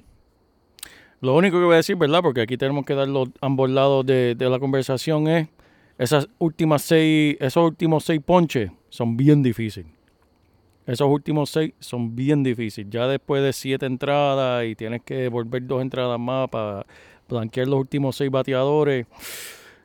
[1.20, 2.20] Lo único que voy a decir, ¿verdad?
[2.22, 5.48] Porque aquí tenemos que dar los ambos lados de, la conversación es
[5.98, 9.90] esas últimas seis, esos últimos seis ponches son bien difíciles.
[10.86, 12.90] Esos últimos seis son bien difíciles.
[12.90, 16.86] Ya después de siete entradas y tienes que volver dos entradas más para
[17.28, 19.06] blanquear los últimos seis bateadores,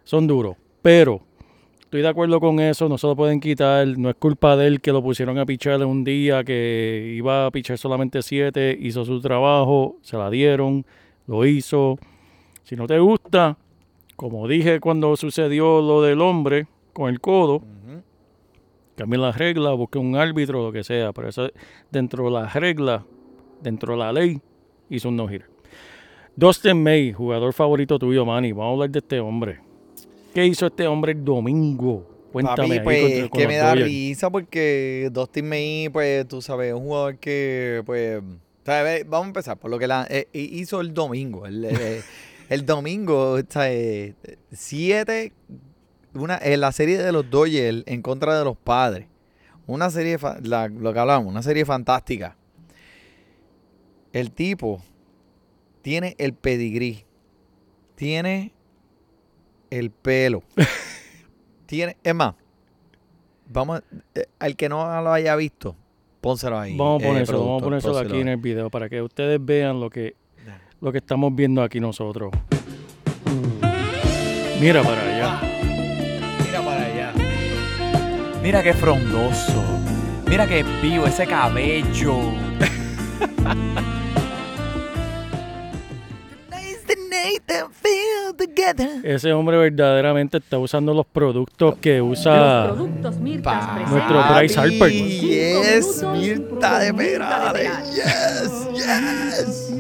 [0.04, 0.58] son duros.
[0.82, 1.22] Pero
[1.80, 3.88] estoy de acuerdo con eso, no se lo pueden quitar.
[3.98, 7.52] No es culpa de él que lo pusieron a pichar un día que iba a
[7.52, 10.86] pichar solamente siete, hizo su trabajo, se la dieron,
[11.28, 11.98] lo hizo.
[12.64, 13.58] Si no te gusta,
[14.16, 17.62] como dije cuando sucedió lo del hombre con el codo,
[18.96, 21.50] cambien las reglas, busquen un árbitro, lo que sea, pero eso
[21.90, 23.04] dentro de las reglas,
[23.62, 24.40] dentro de la ley,
[24.90, 25.50] hizo un no-hitter.
[26.36, 29.60] Dustin May, jugador favorito tuyo, Manny, vamos a hablar de este hombre.
[30.34, 32.08] ¿Qué hizo este hombre el domingo?
[32.32, 32.56] Cuéntame.
[32.68, 36.74] Papi, ahí pues, con- con que me da risa porque Dustin May, pues, tú sabes,
[36.74, 38.22] un jugador que, pues,
[38.66, 41.46] vamos a empezar por lo que la, eh, hizo el domingo.
[41.46, 41.66] El,
[42.50, 44.14] el domingo, ¿sabes?
[44.52, 45.34] siete,
[46.14, 49.08] una, en la serie de los Dodgers en contra de los padres.
[49.68, 52.36] Una serie, la- lo que hablamos, una serie fantástica.
[54.12, 54.82] El tipo
[55.82, 57.06] tiene el pedigrí,
[57.96, 58.52] tiene
[59.70, 60.44] el pelo,
[61.66, 62.36] tiene, es más,
[63.48, 63.82] vamos,
[64.16, 65.78] eh, al que no lo haya visto,
[66.22, 66.78] pónselo ahí.
[66.78, 69.44] Vamos a eh, ponérselo, vamos a ponérselo pónselo aquí en el video para que ustedes
[69.44, 70.16] vean lo que,
[70.80, 72.32] lo que estamos viendo aquí nosotros.
[74.60, 75.42] Mira para allá.
[76.46, 77.14] Mira para allá.
[78.44, 79.64] Mira qué frondoso.
[80.28, 82.16] Mira qué vivo ese cabello.
[89.04, 92.68] Ese hombre verdaderamente está usando los productos que usa.
[92.68, 94.92] Productos Mirtas Nuestro Bryce Harper.
[94.92, 97.72] Yes, Mirta de Perales.
[97.94, 99.72] Yes, yes.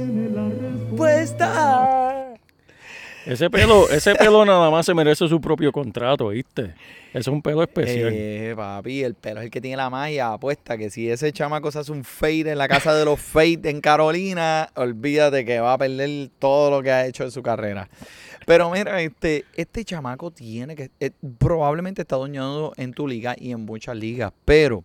[3.25, 6.73] Ese pelo, ese pelo nada más se merece su propio contrato, ¿viste?
[7.13, 8.09] Es un pelo especial.
[8.11, 10.33] Eh, papi, el pelo es el que tiene la magia.
[10.33, 13.69] Apuesta que si ese chamaco se hace un fade en la casa de los fade
[13.69, 17.89] en Carolina, olvídate que va a perder todo lo que ha hecho en su carrera.
[18.45, 20.89] Pero mira, este, este chamaco tiene que.
[20.99, 24.33] eh, probablemente está doñado en tu liga y en muchas ligas.
[24.45, 24.83] Pero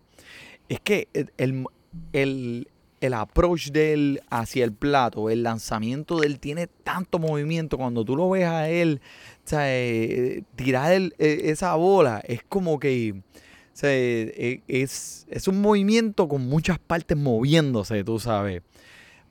[0.69, 1.65] es que el,
[2.13, 2.67] el,
[3.01, 7.77] el- approach de él hacia el plato, el lanzamiento de él tiene tanto movimiento.
[7.77, 9.01] Cuando tú lo ves a él,
[9.45, 15.27] o sea, eh, tirar el- eh, esa bola es como que o sea, eh, es,
[15.29, 18.63] es un movimiento con muchas partes moviéndose, tú sabes.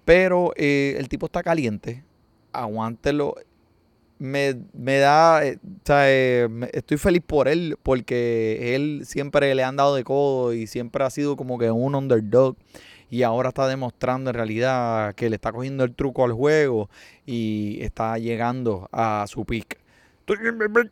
[0.05, 2.05] Pero eh, el tipo está caliente.
[2.53, 3.35] Aguántelo.
[4.19, 9.63] Me, me da, eh, o sea, eh, estoy feliz por él porque él siempre le
[9.63, 12.57] han dado de codo y siempre ha sido como que un underdog
[13.11, 16.91] y ahora está demostrando en realidad que le está cogiendo el truco al juego
[17.25, 19.79] y está llegando a su pick.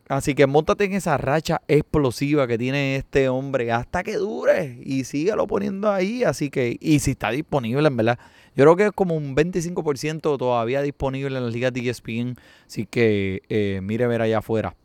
[0.08, 5.02] Así que montate en esa racha explosiva que tiene este hombre hasta que dure y
[5.04, 6.22] sígalo poniendo ahí.
[6.22, 8.18] Así que, y si está disponible, en verdad.
[8.54, 12.36] Yo creo que es como un 25% todavía disponible en las ligas de ESPN.
[12.66, 14.76] Así que eh, mire ver allá afuera.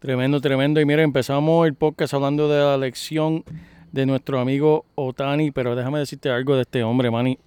[0.00, 0.78] Tremendo, tremendo.
[0.80, 3.44] Y mira, empezamos el podcast hablando de la lección
[3.92, 7.38] de nuestro amigo Otani, pero déjame decirte algo de este hombre, Manny.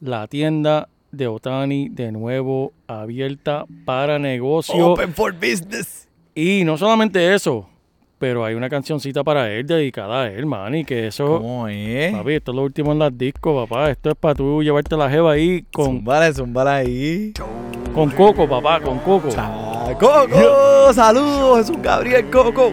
[0.00, 4.92] La tienda de Otani de nuevo abierta para negocio.
[4.92, 6.08] Open for business.
[6.34, 7.68] Y no solamente eso,
[8.18, 11.38] pero hay una cancioncita para él dedicada a él, Manny, que eso...
[11.38, 12.12] ¿Cómo es?
[12.12, 13.90] Papi, esto es lo último en las discos, papá.
[13.90, 17.32] Esto es para tú llevarte la jeva ahí con, Zumbala, zumbala ahí.
[17.94, 19.28] con coco, papá, con coco.
[19.36, 22.72] Ah, Coco, saludos, Jesús Gabriel Coco.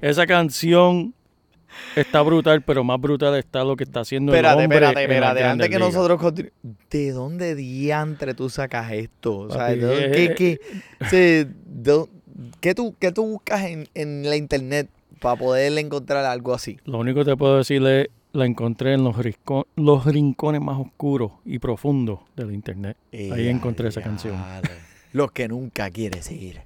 [0.00, 1.14] Esa, canción-
[1.96, 4.76] está brutal, pero más brutal está lo que está haciendo Espérate, el hombre.
[4.78, 5.40] espérate, espérate.
[5.40, 6.54] Grandes Antes que nosotros continuemos.
[6.90, 9.38] ¿De dónde diantre tú sacas esto?
[9.40, 11.06] O sea, Papi, ¿de dónde- eh, ¿qué, eh, qué,
[11.44, 12.04] sí, de-
[12.60, 14.88] qué tú, qué tú buscas en, en la internet
[15.20, 16.78] para poder encontrar algo así?
[16.84, 20.78] Lo único que te puedo decir es, la encontré en los, risco- los rincones más
[20.78, 22.96] oscuros y profundos del internet.
[23.12, 24.36] Ahí Eh, encontré esa canción.
[25.12, 26.60] Los que nunca quieres ir.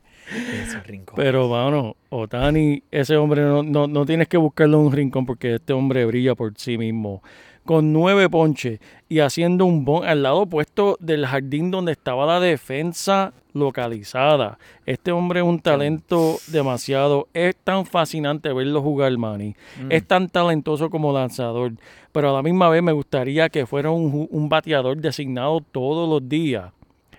[0.84, 1.24] Rincones.
[1.24, 5.56] Pero, mano, Otani, ese hombre no, no, no tienes que buscarlo en un rincón porque
[5.56, 7.22] este hombre brilla por sí mismo.
[7.64, 12.40] Con nueve ponches y haciendo un bon al lado opuesto del jardín donde estaba la
[12.40, 14.58] defensa localizada.
[14.86, 17.28] Este hombre es un talento demasiado.
[17.34, 19.54] Es tan fascinante verlo jugar, Manny.
[19.90, 21.72] Es tan talentoso como lanzador.
[22.10, 26.28] Pero a la misma vez me gustaría que fuera un, un bateador designado todos los
[26.28, 26.72] días.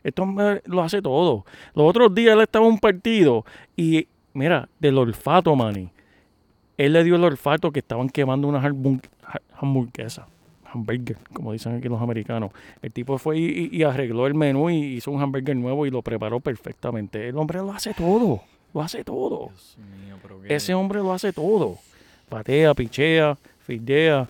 [0.03, 1.45] Este hombre lo hace todo.
[1.75, 5.89] Los otros días él estaba en un partido y, mira, del olfato, Manny.
[6.77, 10.25] Él le dio el olfato que estaban quemando unas hambur- ha- hamburguesas.
[10.65, 12.49] Hamburger, como dicen aquí los americanos.
[12.81, 16.39] El tipo fue y, arregló el menú y hizo un hamburger nuevo y lo preparó
[16.39, 17.29] perfectamente.
[17.29, 18.41] El hombre lo hace todo.
[18.73, 19.51] Lo hace todo.
[20.55, 21.77] Ese hombre lo hace todo.
[22.27, 24.27] Patea, pichea, fildea,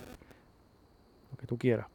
[1.32, 1.88] lo que tú quieras.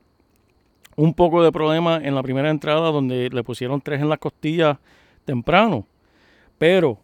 [0.98, 4.78] Un poco de problema en la primera entrada donde le pusieron tres en las costillas
[5.24, 5.86] temprano.
[6.58, 6.98] Pero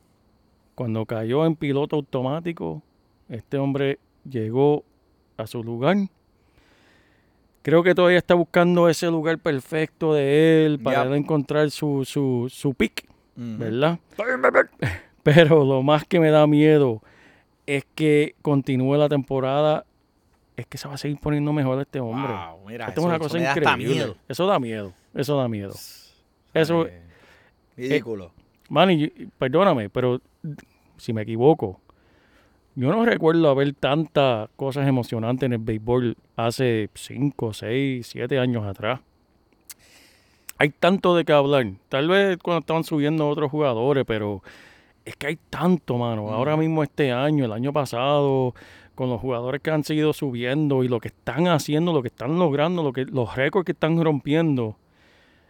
[0.74, 2.82] cuando cayó en piloto automático,
[3.28, 4.82] este hombre llegó
[5.36, 5.96] a su lugar.
[7.62, 11.12] Creo que todavía está buscando ese lugar perfecto de él para Yep.
[11.12, 13.08] él encontrar su, su, su pick.
[13.36, 13.98] ¿verdad?
[15.22, 17.00] Pero lo más que me da miedo
[17.66, 19.86] es que continúe la temporada.
[20.56, 22.32] Es que se va a seguir poniendo mejor este hombre.
[22.32, 23.94] Wow, mira, Esto es una eso- cosa eso da increíble.
[23.94, 24.16] miedo.
[24.28, 24.92] Eso da miedo.
[25.14, 25.74] Eso da miedo.
[26.52, 27.00] Eso, Eh,
[27.76, 28.30] Ridículo.
[28.68, 30.20] Manny, yo- perdóname, pero
[30.96, 31.80] si me equivoco,
[32.76, 38.64] yo no recuerdo haber tantas cosas emocionantes en el béisbol hace 5, 6, 7 años
[38.64, 39.00] atrás.
[40.58, 41.66] Hay tanto de qué hablar.
[41.88, 44.42] Tal vez cuando estaban subiendo otros jugadores, pero
[45.04, 46.30] es que hay tanto, mano.
[46.30, 48.54] Ahora mismo este año, el año pasado,
[48.94, 52.38] con los jugadores que han seguido subiendo y lo que están haciendo, lo que están
[52.38, 54.76] logrando, lo que, los récords que están rompiendo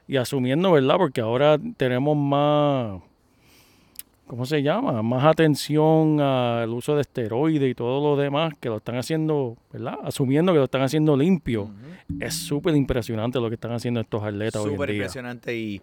[0.08, 0.96] y asumiendo, ¿verdad?
[0.96, 3.00] Porque ahora tenemos más,
[4.26, 5.02] ¿cómo se llama?
[5.02, 9.98] Más atención al uso de esteroides y todo lo demás que lo están haciendo, ¿verdad?
[10.04, 11.70] Asumiendo que lo están haciendo limpio.
[12.20, 14.96] Es súper impresionante lo que están haciendo estos atletas hoy en Súper día.
[14.96, 15.80] impresionante y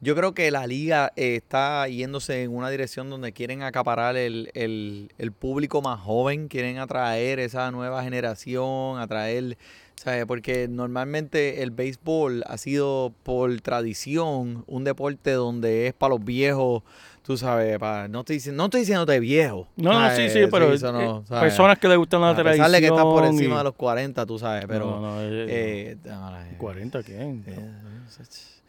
[0.00, 4.50] yo creo que la liga eh, está yéndose en una dirección donde quieren acaparar el,
[4.54, 9.56] el- el público más joven, quieren atraer esa nueva generación, atraer,
[9.94, 10.26] ¿sabes?
[10.26, 16.82] Porque normalmente el béisbol ha sido por tradición un deporte donde es para los viejos,
[17.22, 19.68] tú sabes, para, no, estoy, diciendo- no estoy diciéndote viejo.
[19.76, 21.40] No, no, sí, sí, pero eso no, eh, ¿sabes?
[21.44, 22.72] personas que les gustan la a pesar tradición.
[22.72, 24.86] de que estás por encima y- de los 40, tú sabes, pero...
[24.90, 27.42] No, no, eh, eh, no, no, eh, 40, ¿quién?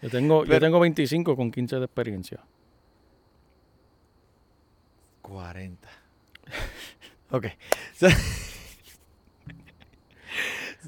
[0.02, 2.40] Yo tengo, yo pero- tengo 25 con 15 de experiencia.
[5.22, 5.90] 40.
[7.32, 7.48] ok.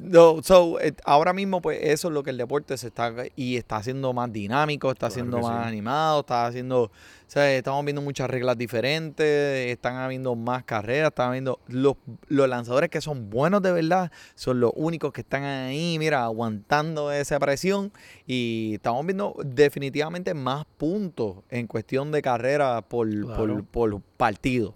[0.02, 3.58] No, so, eh, ahora mismo, pues eso es lo que el deporte se está y
[3.58, 5.68] está haciendo más dinámico, está Claro haciendo que más sí.
[5.70, 6.92] animado, está haciendo, o
[7.28, 11.96] sea, estamos viendo muchas reglas diferentes, están habiendo más carreras, están viendo los,
[12.28, 17.12] los lanzadores que son buenos de verdad, son los únicos que están ahí, mira, aguantando
[17.12, 17.92] esa presión
[18.26, 24.76] y estamos viendo definitivamente más puntos en cuestión de carrera por, por, por partido.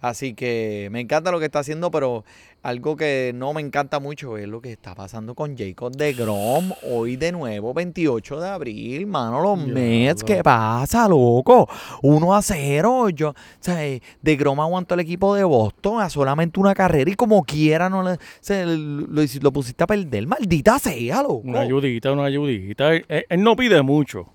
[0.00, 2.24] Así que me encanta lo que está haciendo, pero
[2.62, 6.72] algo que no me encanta mucho es lo que está pasando con Jacob de Grom.
[6.90, 9.74] Hoy de nuevo, 28 de abril, mano, los Diablo.
[9.74, 10.24] Mets.
[10.24, 11.68] ¿Qué pasa, loco?
[12.02, 13.08] 1 a 0.
[13.10, 17.10] Yo, o sea, eh, de Grom aguantó el equipo de Boston a solamente una carrera
[17.10, 20.26] y como quiera no le, se, lo, lo pusiste a perder.
[20.26, 21.42] Maldita sea, loco.
[21.44, 22.94] Una ayudita, una ayudita.
[22.94, 24.26] Él no pide mucho,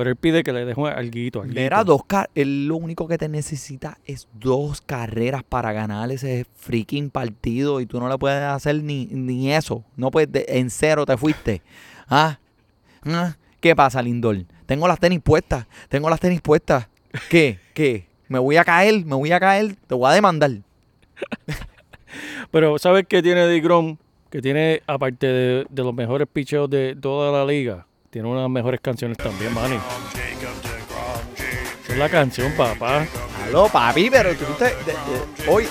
[0.00, 1.42] pero él pide que le deje alguito.
[1.42, 1.60] alguito.
[1.60, 2.00] Mira, dos
[2.34, 7.84] él lo único que te necesita es dos carreras para ganar ese freaking partido y
[7.84, 9.84] tú no le puedes hacer ni, ni eso.
[9.96, 11.60] No puedes, de- en cero te fuiste.
[12.08, 12.38] ¿Ah?
[13.04, 13.36] ¿Ah?
[13.60, 14.38] ¿Qué pasa, Lindor?
[14.64, 16.88] Tengo las tenis puestas, tengo las tenis puestas.
[17.28, 17.58] ¿Qué?
[17.74, 18.06] ¿Qué?
[18.26, 20.50] Me voy a caer, me voy a caer, te voy a demandar.
[22.50, 23.98] Pero ¿sabes qué tiene DeGrom?
[24.30, 28.80] Que tiene, aparte de, de los mejores picheos de toda la liga, tiene unas mejores
[28.80, 29.78] canciones también, Manny.
[31.88, 33.06] Es la canción, papá.
[33.50, 35.64] Aló, papi, pero tú te, de- de- hoy,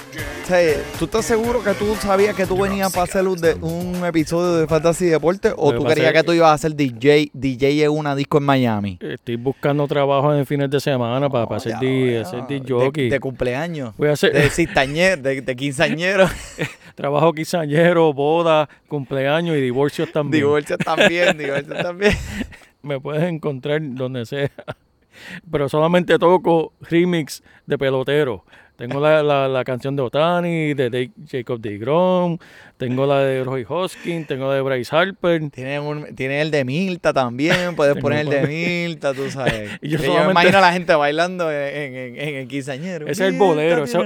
[0.46, 4.04] sea, ¿tú estás seguro que tú sabías que tú venías para hacer un, de- un
[4.06, 7.92] episodio de Fantasy Deporte o tú es- que tú ibas a ser DJ, DJ en
[7.92, 8.98] una disco en Miami?
[9.02, 14.10] Estoy buscando trabajo en fines de semana para, para ya, hacer de, de cumpleaños, Voy
[14.10, 16.28] a hacer de cistañero, de, de quinceañero,
[16.96, 20.44] trabajo quinceañero, boda, cumpleaños y divorcios también.
[20.44, 22.18] divorcio también, divorcio también.
[22.82, 24.50] Me puedes encontrar donde sea.
[25.52, 28.46] Pero solamente toco remix de pelotero.
[28.76, 32.38] Tengo la, la, la canción de Otani, de, de Jacob DeGrom,
[32.78, 35.50] tengo la de Roy Hoskins, tengo la de Bryce Harper.
[35.50, 39.72] Tiene, un, tiene el de Milta también, puedes poner el de Milta, tú sabes.
[39.82, 43.04] Y yo Que solamente- me imagino a la gente bailando en, en, en el quinceañero.
[43.08, 44.02] Ese es el Milta bolero, eso-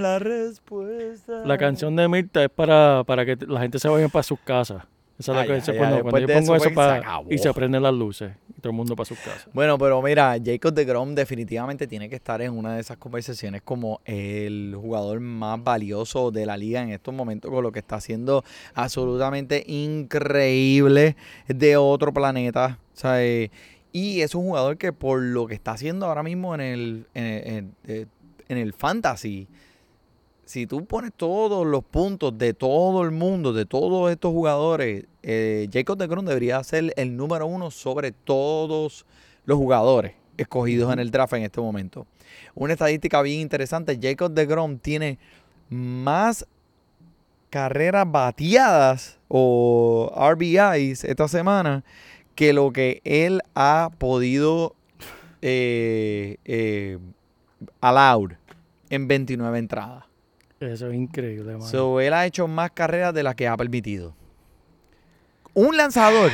[1.46, 4.84] la canción de Mirta es para, para que la gente se vaya para sus casas.
[5.24, 6.96] Esa es la que ya, se ya, cuando, yo pongo eso, eso pues, se para,
[6.96, 7.32] acabó.
[7.32, 9.48] y se prenden las luces y todo el mundo para sus casas.
[9.54, 13.62] Bueno, pero mira, Jacob de Grom definitivamente tiene que estar en una de esas conversaciones
[13.62, 17.96] como el jugador más valioso de la liga en estos momentos con lo que está
[17.98, 18.44] haciendo
[18.74, 21.16] absolutamente increíble
[21.48, 22.80] de otro planeta.
[22.94, 23.52] O sea, eh,
[23.92, 27.24] y es un jugador que por lo que está haciendo ahora mismo en el, en
[27.26, 27.48] el,
[27.88, 28.08] en-
[28.50, 29.48] en el fantasy,
[30.54, 35.68] si tú pones todos los puntos de todo el mundo, de todos estos jugadores, eh,
[35.74, 39.04] Jacob de Grom debería ser el número uno sobre todos
[39.46, 42.06] los jugadores escogidos en el draft en este momento.
[42.54, 45.18] Una estadística bien interesante, Jacob de Grom tiene
[45.72, 46.46] más
[47.50, 51.84] carreras bateadas o RBIs esta semana
[52.36, 54.76] que lo que él ha podido
[55.42, 57.00] eh, eh,
[57.82, 58.34] allowed
[58.92, 60.13] en 29 entradas.
[60.72, 61.66] Eso es increíble, mano.
[61.66, 64.16] So, él ha hecho más carreras de las que ha permitido.
[65.54, 66.32] Un lanzador.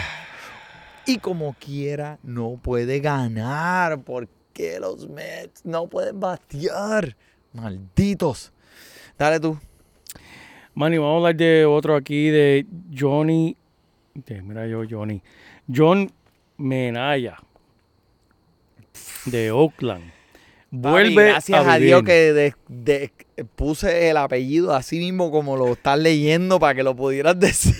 [1.05, 4.01] Y como quiera, no puede ganar.
[4.03, 7.15] porque los Mets no pueden batear?
[7.53, 8.51] Malditos.
[9.17, 9.57] Dale tú.
[10.75, 12.65] Manny, vamos a hablar de otro aquí, de
[12.97, 13.55] Johnny.
[14.13, 15.21] de- mira yo, Johnny.
[15.73, 16.11] John
[16.57, 17.37] Menaya,
[19.25, 20.11] de Oakland.
[20.71, 23.11] Vuelve Papi, gracias a, a, Dios que de- de-
[23.55, 27.73] puse el apellido así mismo como lo estás leyendo para que lo pudieras decir.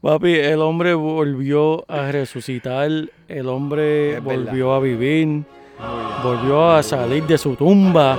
[0.00, 2.90] Papi, el hombre volvió a resucitar,
[3.28, 4.22] el hombre verdad.
[4.22, 5.42] volvió a vivir,
[6.24, 8.18] volvió a salir de su tumba.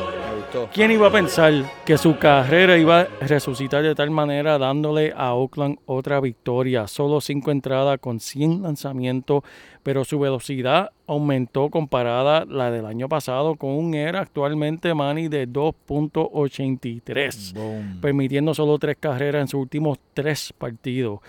[0.72, 1.51] ¿Quién iba a pensar
[1.84, 6.88] que su carrera iba a resucitar de tal manera dándole a Oakland otra victoria?
[6.88, 9.41] Solo cinco entradas con 100 lanzamientos,
[9.82, 15.28] pero su velocidad aumentó comparada a la del año pasado con un era actualmente Manny
[15.28, 17.99] de 2.83 Boom.
[17.99, 21.20] permitiendo solo tres carreras en sus últimos tres partidos.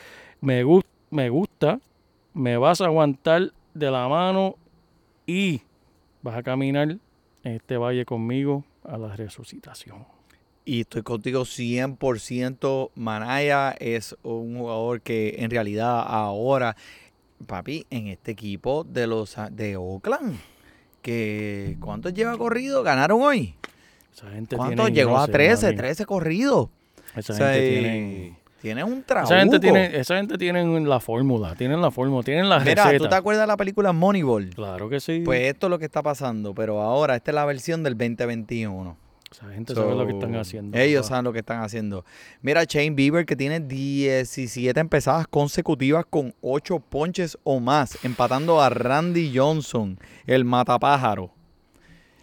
[0.43, 0.63] Me,
[1.11, 1.81] me gusta,
[2.35, 4.57] me vas a aguantar de la mano
[5.27, 5.63] y
[6.21, 6.99] vas a caminar
[7.43, 10.07] en este valle conmigo a la resucitación.
[10.65, 12.91] Y estoy contigo 100%.
[12.95, 16.77] Manaya es un jugador que en realidad ahora,
[17.47, 20.39] papi, en este equipo de los de Oakland,
[21.03, 22.83] que ¿cuántos lleva corrido?
[22.83, 23.55] ¿Ganaron hoy?
[24.57, 24.91] ¿Cuántos?
[24.93, 25.77] Llegó a sé, 13, mami.
[25.77, 26.69] 13 corridos.
[27.17, 28.39] Esa O sea, gente tiene...
[28.65, 29.31] tiene un trabajo.
[29.31, 33.07] Esa gente tiene, esa gente tiene la fórmula, tienen la fórmula, tienen la Mira, ¿tú
[33.07, 34.49] te acuerdas de la película Moneyball?
[34.55, 35.21] Claro que sí.
[35.23, 38.97] Pues esto es lo que está pasando, pero ahora esta es la versión del 2021.
[39.31, 40.79] esa gente sabe lo que están haciendo.
[40.79, 42.07] Ellos saben lo que están haciendo.
[42.41, 48.71] Mira, Shane Bieber que tiene 17 empezadas consecutivas con 8 ponches o más, empatando a
[48.71, 51.31] Randy Johnson, el matapájaro.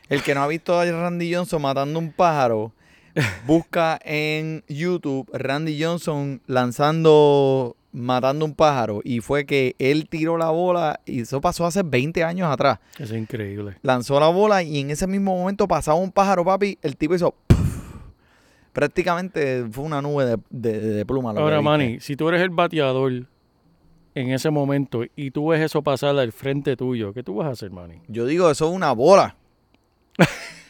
[0.09, 2.73] El que no ha visto a Randy Johnson matando un pájaro,
[3.45, 9.01] busca en YouTube Randy Johnson lanzando, matando un pájaro.
[9.03, 13.12] Y fue que él tiró la bola, y eso pasó hace 20 años atrás es
[13.12, 13.76] increíble.
[13.82, 16.78] lanzó la bola y en ese mismo momento pasaba un pájaro, papi.
[16.82, 17.34] El tipo hizo.
[17.47, 17.59] puff,
[18.74, 21.34] Prácticamente fue una nube de, de, de pluma.
[21.34, 21.62] lo Ahora.
[21.62, 23.28] Manny, si tú eres el bateador
[24.14, 27.51] en ese momento y tú ves eso pasar al frente tuyo, ¿qué tú vas a
[27.51, 28.01] hacer, Manny?
[28.07, 29.36] Yo digo, eso es una bola.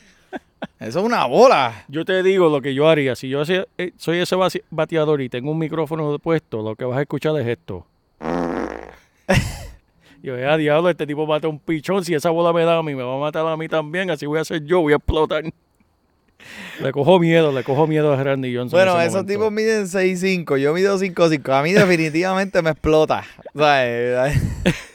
[0.79, 1.85] eso es una bola.
[1.87, 3.15] Yo te digo lo que yo haría.
[3.15, 4.35] Si yo hacía- eh, soy ese
[4.69, 7.85] bateador y tengo un micrófono puesto, lo que vas a escuchar es esto.
[10.23, 12.05] Yo, a diablo, este tipo mata un pichón.
[12.05, 14.11] Si esa bola me da a mí, me va a matar a mí también.
[14.11, 15.43] Así voy a hacer yo, voy a explotar.
[16.79, 18.79] Le cojo miedo, le cojo miedo a Randy Johnson.
[18.79, 19.33] en Bueno, esos momento.
[19.33, 21.51] tipos miden 6'5, yo mido 5'5.
[21.53, 23.23] A mí definitivamente me explota.
[23.55, 24.31] O sea,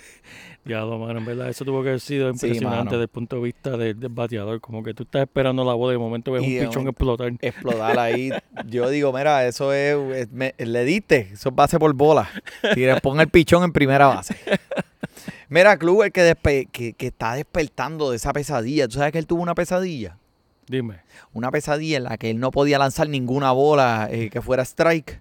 [0.66, 3.76] Ya, mano, en verdad, eso tuvo que haber sido impresionante desde el punto de vista
[3.76, 4.60] del, del bateador.
[4.60, 7.32] Como que tú estás esperando la bola y de momento ves Y un pichón explotar.
[7.40, 8.30] explotar ahí.
[8.66, 12.28] Yo digo, mira, eso es, es- me- le diste, eso es base por bola.
[12.74, 14.34] Tira, pon el pichón en primera base.
[15.48, 18.88] Mira, Kluber que, despe- que, que está despertando de esa pesadilla.
[18.88, 20.18] ¿Tú sabes que él tuvo una pesadilla?
[20.66, 20.96] Dime.
[21.32, 25.20] Una pesadilla en la que él no podía lanzar ninguna bola eh, que fuera strike.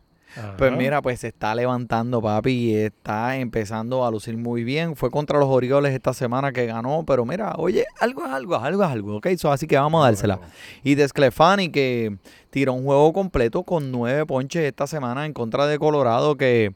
[0.58, 4.96] Pues mira, pues se está levantando, papi, y está empezando a lucir muy bien.
[4.96, 8.84] Fue contra los Orioles esta semana que ganó, pero mira, oye, algo es algo, algo
[8.84, 9.28] es algo, ¿ok?
[9.38, 10.36] So, así que vamos a dársela.
[10.38, 10.52] Bueno.
[10.84, 12.18] Y de Sclefani, que
[12.50, 16.74] tiró un juego completo con nueve ponches esta semana en contra de Colorado, que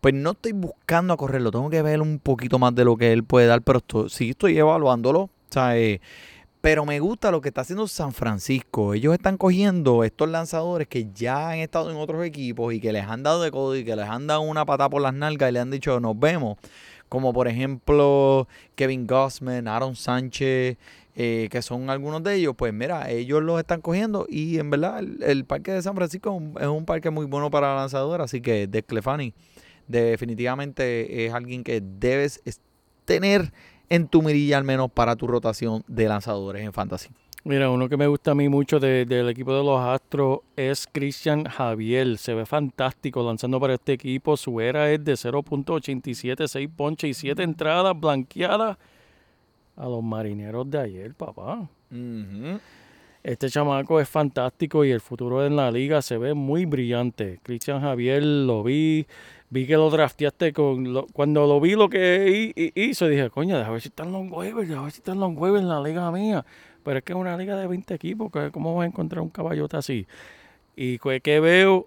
[0.00, 3.12] pues no estoy buscando a correrlo, tengo que ver un poquito más de lo que
[3.12, 6.00] él puede dar, pero esto- sí estoy evaluándolo, o sea, eh,
[6.62, 8.94] pero me gusta lo que está haciendo San Francisco.
[8.94, 13.04] Ellos están cogiendo estos lanzadores que ya han estado en otros equipos y que les
[13.04, 15.52] han dado de codo y que les han dado una patada por las nalgas y
[15.54, 16.58] le han dicho nos vemos.
[17.08, 18.46] Como por ejemplo
[18.76, 20.78] Kevin Gossman, Aaron Sánchez,
[21.16, 22.54] eh, que son algunos de ellos.
[22.56, 26.66] Pues mira, ellos los están cogiendo y en verdad el, parque de San Francisco es
[26.68, 28.24] un, parque muy bueno para lanzadores.
[28.26, 29.34] Así que de Clefani
[29.88, 32.60] definitivamente es alguien que debes es-
[33.04, 33.52] tener
[33.94, 37.10] en tu mirilla al menos para tu rotación de lanzadores en fantasy.
[37.44, 40.86] Mira, uno que me gusta a mí mucho de- del equipo de los Astros es
[40.90, 42.16] Cristian Javier.
[42.16, 44.36] Se ve fantástico lanzando para este equipo.
[44.36, 48.78] Su era es de 0.87, 6 ponches y 7 entradas blanqueadas
[49.76, 51.68] a los marineros de ayer, papá.
[53.24, 57.38] Este chamaco es fantástico y el futuro en la liga se ve muy brillante.
[57.42, 59.06] Cristian Javier lo vi,
[59.52, 63.28] vi que lo drafteaste con lo- cuando lo vi lo que hi- hi- hizo, dije,
[63.28, 65.80] coño, déjame ver si están los waivers, déjame ver si están los waivers en la
[65.82, 66.44] liga mía.
[66.82, 69.76] Pero es que es una liga de 20 equipos, ¿cómo vas a encontrar un caballote
[69.76, 70.06] así?
[70.74, 71.86] Y que, que veo,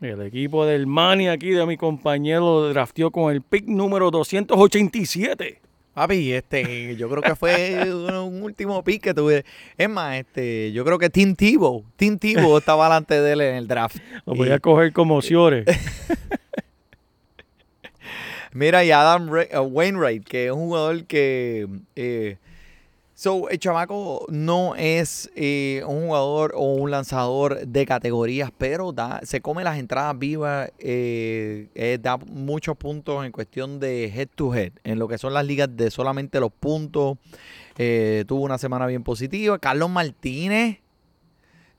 [0.00, 5.60] el equipo del Mani aquí de mi compañero lo drafteó con el pick número 287.
[5.94, 9.44] Papi, este, yo creo que fue un, un último pick que tuve.
[9.76, 13.54] Es más, este, yo creo que Tim Tebow, Tim Tebow estaba delante de él en
[13.56, 13.96] el draft.
[14.26, 15.66] Lo Y- voy a coger como Ciores.
[18.52, 21.68] Mira, y Adam Ra- eh, Wainwright, que es un jugador que.
[21.94, 22.36] eh,
[23.14, 29.20] so, el chamaco no es eh, un jugador o un lanzador de categorías, pero da,
[29.22, 34.72] se come las entradas vivas, eh, da muchos puntos en cuestión de head to head,
[34.84, 37.18] en lo que son las ligas de solamente los puntos.
[38.26, 39.58] Tuvo una semana bien positiva.
[39.58, 40.78] Carlos Martínez.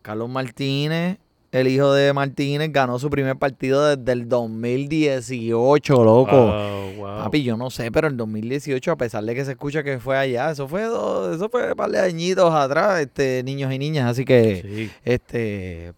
[0.02, 1.20] Carlos Martínez,
[1.52, 6.32] el hijo de Martínez, ganó su primer partido desde el 2018, loco.
[6.48, 7.24] Wow, wow.
[7.24, 10.18] Papi, yo no sé, pero el 2018, a pesar de que se escucha que fue
[10.18, 14.10] allá, eso fue dos, eso fue un par de añitos atrás, este, niños y niñas.
[14.10, 14.92] Así que, Sí.
[15.04, 15.94] este,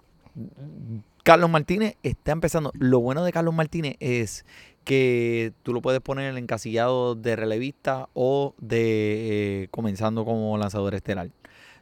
[1.23, 2.71] Carlos Martínez está empezando.
[2.73, 4.45] Lo bueno de Carlos Martínez es
[4.83, 10.57] que tú lo puedes poner en el encasillado de relevista o de eh, comenzando como
[10.57, 11.29] lanzador estelar.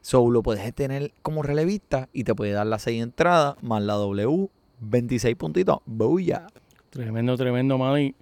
[0.01, 3.93] So, lo puedes tener como relevista y te puede dar las 6 entradas más la
[3.93, 4.49] W,
[4.79, 5.77] 26 puntitos.
[5.85, 6.47] Booyah.
[6.89, 8.15] Tremendo, tremendo, Manny.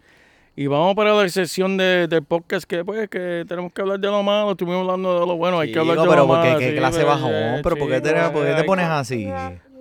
[0.56, 4.08] Y vamos para la sección de, del podcast que pues que tenemos que hablar de
[4.10, 6.42] lo malo, estuvimos hablando de lo bueno, hay que hablar Chico, de pero lo ¿por
[6.42, 6.48] qué?
[6.50, 6.60] malo.
[6.60, 7.32] ¿Qué clase pero, bajón?
[7.34, 9.28] eh, ¿Pero por qué te, por qué te pones que- así?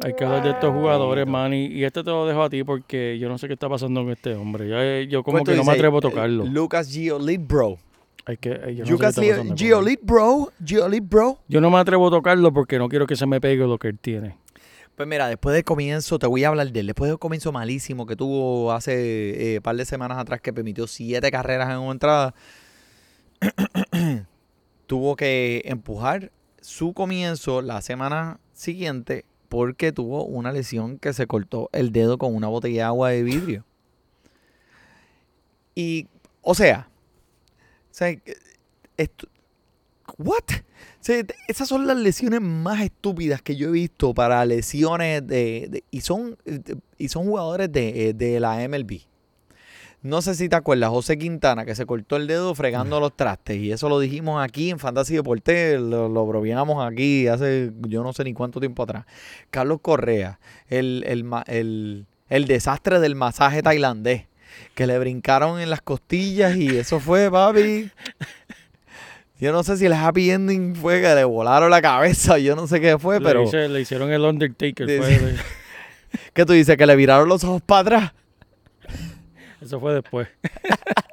[0.00, 1.66] Hay que hablar de estos jugadores, Manny.
[1.66, 4.12] Y este te lo dejo a ti porque yo no sé qué está pasando con
[4.12, 4.68] este hombre.
[4.68, 6.44] Ya, yo como ¿Cuánto que no me atrevo a tocarlo.
[6.44, 7.78] Eh, Lucas Giolito, bro.
[8.28, 9.56] Hay que, eh, yo, no.
[9.56, 10.52] Giolito, bro.
[10.62, 11.38] Giolito, bro.
[11.48, 13.88] yo no me atrevo a tocarlo porque no quiero que se me pegue lo que
[13.88, 14.36] él tiene.
[14.96, 16.86] Pues mira, después del comienzo, te voy a hablar de él.
[16.88, 21.30] Después del comienzo malísimo que tuvo hace un par de semanas atrás, que permitió siete
[21.30, 22.34] carreras en una entrada,
[24.86, 31.70] tuvo que empujar su comienzo la semana siguiente porque tuvo una lesión que se cortó
[31.72, 33.64] el dedo con una botella de agua de vidrio.
[35.74, 36.08] Y,
[36.42, 36.87] o sea,
[37.98, 38.16] sea,
[38.96, 39.28] esto,
[40.18, 40.42] ¿what?
[40.50, 45.66] O sea, esas son las lesiones más estúpidas que yo he visto para lesiones de,
[45.70, 46.36] de- y son
[46.98, 49.00] y son jugadores de, de la MLB.
[50.00, 53.56] No sé si te acuerdas, José Quintana, que se cortó el dedo fregando los trastes.
[53.56, 58.12] Y eso lo dijimos aquí en Fantasy Deporte, lo, lo bromeamos aquí hace yo no
[58.12, 59.06] sé ni cuánto tiempo atrás.
[59.50, 60.38] Carlos Correa,
[60.68, 64.26] el, el, el- el desastre del masaje tailandés,
[64.74, 67.90] que le brincaron en las costillas y eso fue, papi.
[69.40, 72.66] Yo no sé si el happy ending fue que le volaron la cabeza, yo no
[72.66, 73.44] sé qué fue, Le pero...
[73.44, 74.84] hice- le hicieron el Undertaker.
[74.86, 75.36] Fue de-
[76.32, 76.76] ¿Qué tú dices?
[76.76, 78.12] ¿Que le viraron los ojos para atrás?
[79.60, 80.28] eso fue después.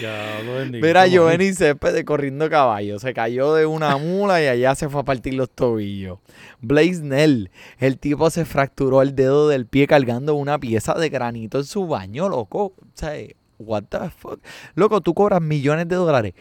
[0.00, 0.40] ya.
[0.70, 1.06] Mira.
[1.06, 2.98] Giovanni Céspedes corriendo caballo.
[2.98, 6.18] Se cayó de una mula y allá se fue a partir los tobillos.
[6.60, 7.50] Blaze Nell.
[7.78, 11.86] El tipo se fracturó el dedo del pie cargando una pieza de granito en su
[11.86, 12.74] baño, loco.
[12.78, 13.12] O sea,
[13.58, 14.40] what the fuck.
[14.74, 16.34] Loco, tú cobras millones de dólares.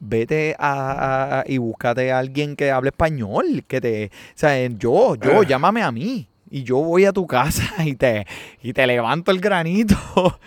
[0.00, 3.64] Vete a, a- y búscate a alguien que hable español.
[3.66, 6.28] Que te, o sea, yo, yo, llámame a mí.
[6.50, 8.26] Y yo voy a tu casa y te,
[8.62, 9.96] y te levanto el granito.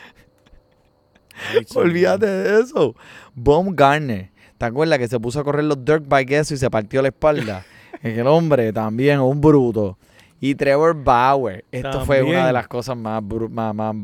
[1.75, 2.95] Olvídate de eso.
[3.35, 4.29] Bob Garner.
[4.57, 7.07] ¿Te acuerdas que se puso a correr los dirt bike eso y se partió la
[7.09, 7.65] espalda?
[8.03, 9.97] El hombre también, un bruto.
[10.39, 11.65] Y Trevor Bauer.
[11.71, 13.95] Esto fue una de las cosas más, más, más-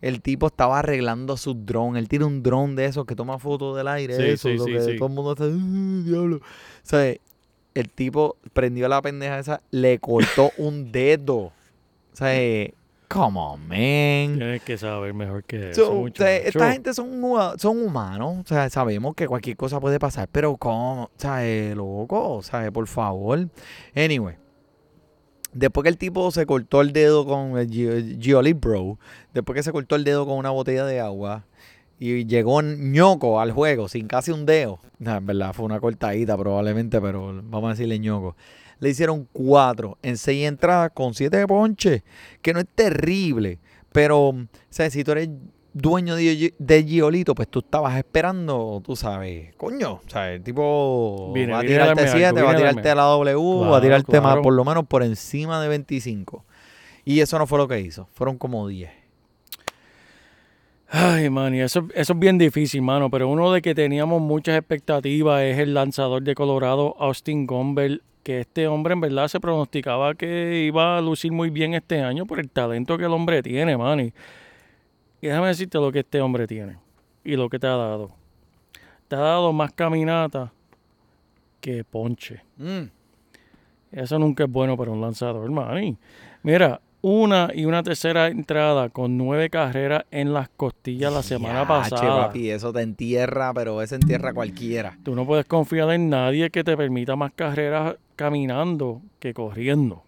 [0.00, 1.96] El tipo estaba arreglando su dron.
[1.96, 4.16] Él tiene un dron de esos que toma fotos del aire.
[4.16, 5.44] Sí, eso, sí, lo sí, que todo el mundo está...
[5.44, 6.36] "Uh, diablo.
[6.36, 6.40] O
[6.82, 7.14] sea,
[7.74, 11.36] el tipo prendió la pendeja esa, le cortó un dedo.
[11.36, 11.52] O
[12.12, 12.32] sea,
[13.12, 14.38] come on, man.
[14.38, 15.86] Tienes que saber mejor que eso.
[15.86, 16.22] So, o muchacho.
[16.24, 17.20] sea, esta gente son,
[17.58, 21.04] son humanos, o sea, sabemos que cualquier cosa puede pasar, pero ¿cómo?
[21.04, 23.48] O sea, eh, loco, o sea, por favor.
[23.94, 24.36] Anyway,
[25.52, 28.98] después que el tipo se cortó el dedo con el Gi- Gioli Bro,
[29.34, 31.44] después que se cortó el dedo con una botella de agua
[31.98, 36.36] y llegó ñoco al juego sin casi un dedo, nah, en verdad fue una cortadita
[36.36, 38.36] probablemente, pero vamos a decirle ñoco.
[38.82, 42.02] Le hicieron cuatro en seis entradas con siete ponches,
[42.42, 43.58] que no es terrible,
[43.92, 45.28] pero, o sea, si tú eres
[45.72, 50.42] dueño de, Gi- de Giolito, pues tú estabas esperando, tú sabes, coño, o sea, el
[50.42, 53.68] tipo va a tirarte darme 7, algo, va a tirarte a la W, va a
[53.68, 54.42] Claro, tirarte más, claro.
[54.42, 56.44] por lo menos por encima de 25.
[57.04, 58.90] Y eso no fue lo que hizo, fueron como 10.
[60.94, 63.08] Ay, man, y eso, eso es bien difícil, mano.
[63.08, 68.40] Pero uno de que teníamos muchas expectativas es el lanzador de Colorado, Austin Gomber, que
[68.40, 72.40] este hombre en verdad se pronosticaba que iba a lucir muy bien este año por
[72.40, 74.00] el talento que el hombre tiene, man.
[74.00, 74.12] Y,
[75.22, 76.76] y déjame decirte lo que este hombre tiene
[77.24, 78.10] y lo que te ha dado.
[79.08, 80.52] Te ha dado más caminata
[81.62, 82.42] que ponche.
[82.58, 82.82] Mm.
[83.92, 85.96] Eso nunca es bueno para un lanzador, man.
[86.42, 91.66] Mira, una y una tercera entrada con nueve carreras en las costillas la semana Yache,
[91.68, 92.26] pasada.
[92.28, 94.96] papi, eso te entierra, pero eso entierra cualquiera.
[95.02, 100.04] Tú no puedes confiar en nadie que te permita más carreras caminando que corriendo.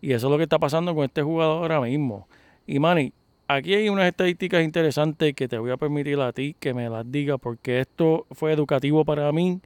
[0.00, 2.26] Y eso es lo que está pasando con este jugador ahora mismo.
[2.66, 3.12] Y Manny,
[3.46, 7.10] aquí hay unas estadísticas interesantes que te voy a permitir a ti que me las
[7.10, 9.60] digas porque esto fue educativo para mí.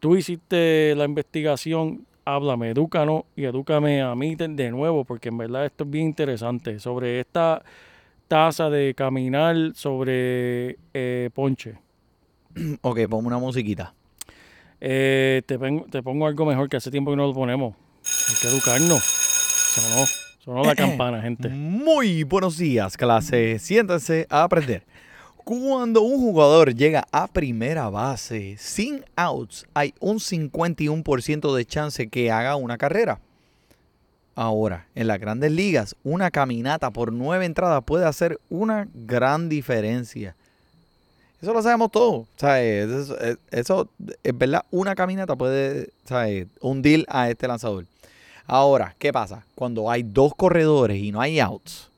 [0.00, 5.66] Tú hiciste la investigación, háblame, edúcanos y edúcame a mí de, nuevo porque en verdad
[5.66, 7.62] esto es bien interesante sobre esta
[8.28, 11.74] tasa de caminar sobre eh, ponche.
[12.82, 13.94] Ok, ponme una musiquita.
[14.80, 17.74] Eh, te, pen- te pongo algo mejor que hace tiempo que no lo ponemos.
[18.28, 19.02] Hay que educarnos.
[19.02, 20.06] Sonó,
[20.38, 21.48] sonó la campana, gente.
[21.48, 23.58] Muy buenos días, clase.
[23.58, 24.84] Siéntense a aprender.
[25.44, 32.30] Cuando un jugador llega a primera base sin outs, hay un 51% de chance que
[32.30, 33.20] haga una carrera.
[34.34, 40.34] Ahora, en las grandes ligas, una caminata por nueve entradas puede hacer una gran diferencia.
[41.42, 42.26] Eso lo sabemos todos.
[42.36, 42.88] ¿sabes?
[42.90, 43.88] Eso, es- eso,
[44.22, 46.46] es verdad, una caminata puede ¿sabes?
[46.60, 47.84] hundir a este lanzador.
[48.46, 49.44] Ahora, ¿qué pasa?
[49.54, 51.90] Cuando hay dos corredores y no hay outs,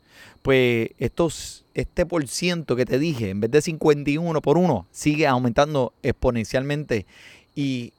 [0.46, 5.26] pues estos, este por ciento que te dije, en vez de 51 por 1, sigue
[5.26, 7.04] aumentando exponencialmente.
[7.56, 7.92] Y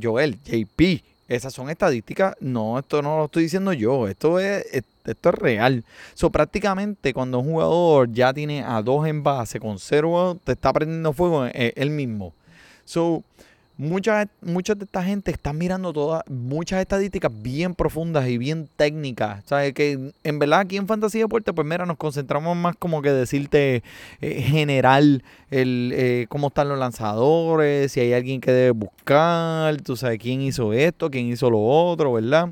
[0.00, 2.36] Joel, JP, esas son estadísticas.
[2.38, 4.06] No, esto no lo estoy diciendo yo.
[4.06, 5.84] Esto es, es- esto es real.
[6.14, 10.72] So, prácticamente cuando un jugador ya tiene a dos en base con cero te está
[10.72, 12.34] prendiendo fuego eh, él mismo.
[12.84, 13.24] So,
[13.76, 19.42] mucha, mucha de esta gente están mirando todas, muchas estadísticas bien profundas y bien técnicas.
[19.46, 19.72] ¿Sabes?
[19.74, 23.82] Que en verdad aquí en Fantasía Deporte, pues mira, nos concentramos más como que decirte
[24.20, 29.96] eh, general el, eh, cómo están los lanzadores, si hay alguien que debe buscar, tú
[29.96, 32.50] sabes quién hizo esto, quién hizo lo otro, ¿verdad?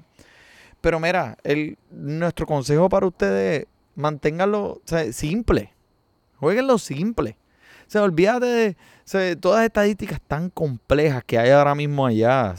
[0.80, 5.72] Pero mira, el, nuestro consejo para ustedes, manténganlo o sea, simple.
[6.38, 7.36] Jueguenlo simple.
[7.92, 8.74] Sea, olvídate
[9.12, 12.54] de todas las estadísticas tan complejas que hay ahora mismo allá.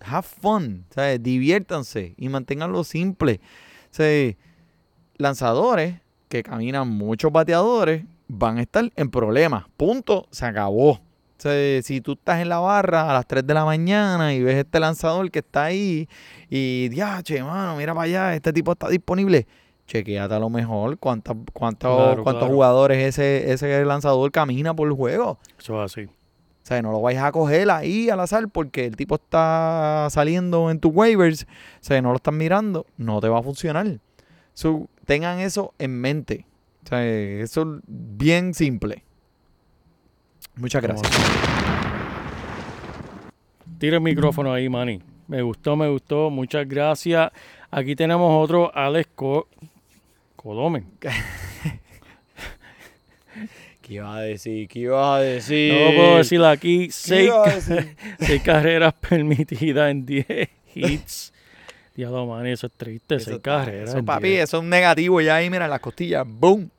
[0.00, 0.86] Have fun.
[1.20, 3.38] Diviértanse y manténganlo simple.
[5.18, 6.00] Lanzadores
[6.30, 9.66] que caminan muchos bateadores van a estar en problemas.
[9.76, 11.02] Punto, se acabó.
[11.36, 14.80] Si tú estás en la barra a las 3 de la mañana y ves este
[14.80, 16.08] lanzador que está ahí
[16.48, 16.88] y,
[17.24, 19.46] che, mano, mira para allá, este tipo está disponible.
[19.88, 22.54] Chequeate a lo mejor cuántas, cuántos, Claro, cuántos claro.
[22.54, 25.38] jugadores ese, ese lanzador camina por el juego.
[25.58, 26.04] Eso es así.
[26.04, 30.70] O sea, no lo vayas a coger ahí al azar porque el tipo está saliendo
[30.70, 31.44] en tus waivers.
[31.44, 31.46] O
[31.80, 32.84] sea, no lo están mirando.
[32.98, 33.98] No te va a funcionar.
[34.52, 36.44] So, tengan eso en mente.
[36.84, 39.02] O sea, eso es bien simple.
[40.56, 41.10] Muchas gracias.
[43.78, 45.00] Tira el micrófono ahí, Manny.
[45.28, 46.28] Me gustó, me gustó.
[46.30, 47.30] Muchas gracias.
[47.70, 49.46] Aquí tenemos otro Alex Co
[50.48, 50.86] Colomen.
[53.82, 54.66] ¿Qué ibas a decir?
[54.66, 55.74] ¿Qué ibas a decir?
[55.74, 56.86] No puedo decir aquí.
[56.86, 57.96] ¿Qué Seis, decir?
[58.18, 61.34] seis carreras permitidas en 10 hits.
[61.94, 63.16] Diablo, Manny, eso es triste.
[63.16, 63.90] Eso seis carreras.
[63.90, 64.44] Eso, papi, 10.
[64.44, 66.24] eso es un negativo ya ahí, mira, las costillas.
[66.26, 66.70] ¡Boom!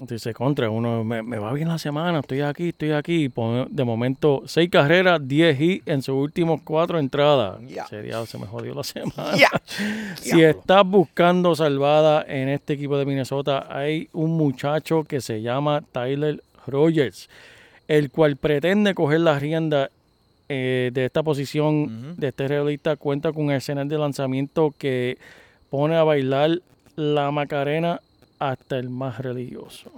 [0.00, 3.26] Dice contra, uno me, me va bien la semana, estoy aquí, estoy aquí.
[3.26, 3.32] y
[3.70, 7.60] de momento, seis carreras, 10 hits en sus últimos cuatro entradas.
[7.62, 9.34] Ese diablo se me jodió la semana.
[10.16, 15.82] Si estás buscando salvada en este equipo de Minnesota, hay un muchacho que se llama
[15.92, 17.28] Tyler Rogers,
[17.86, 19.90] el cual pretende coger la rienda
[20.48, 22.96] eh, de esta posición de este realista.
[22.96, 25.18] Cuenta con escenas de lanzamiento que
[25.70, 26.58] pone a bailar
[26.96, 28.00] la Macarena
[28.52, 29.90] hasta el más religioso.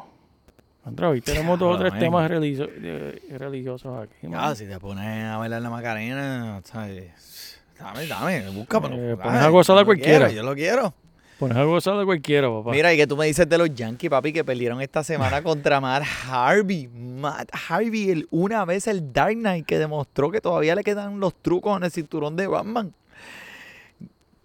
[0.85, 4.29] Andrés, hoy tenemos dos o tres temas religio- eh, religiosos aquí.
[4.29, 4.41] man.
[4.43, 7.59] Ah, si te pones a bailar la Macarena, ¿sabes?
[7.79, 8.79] Dame, dame, busca.
[8.79, 10.27] Eh, pones a gozar a cualquiera.
[10.29, 10.95] quiero, Yo lo quiero.
[11.39, 12.71] Pones algo de cualquiera, papá.
[12.71, 15.83] Mira, y que tú me dices de los Yankees, papi, que perdieron esta semana contra
[15.83, 16.89] Matt Harvey.
[16.89, 21.35] Matt Harvey, el, una vez el Dark Knight, que demostró que todavía le quedan los
[21.35, 22.95] trucos en el cinturón de Batman.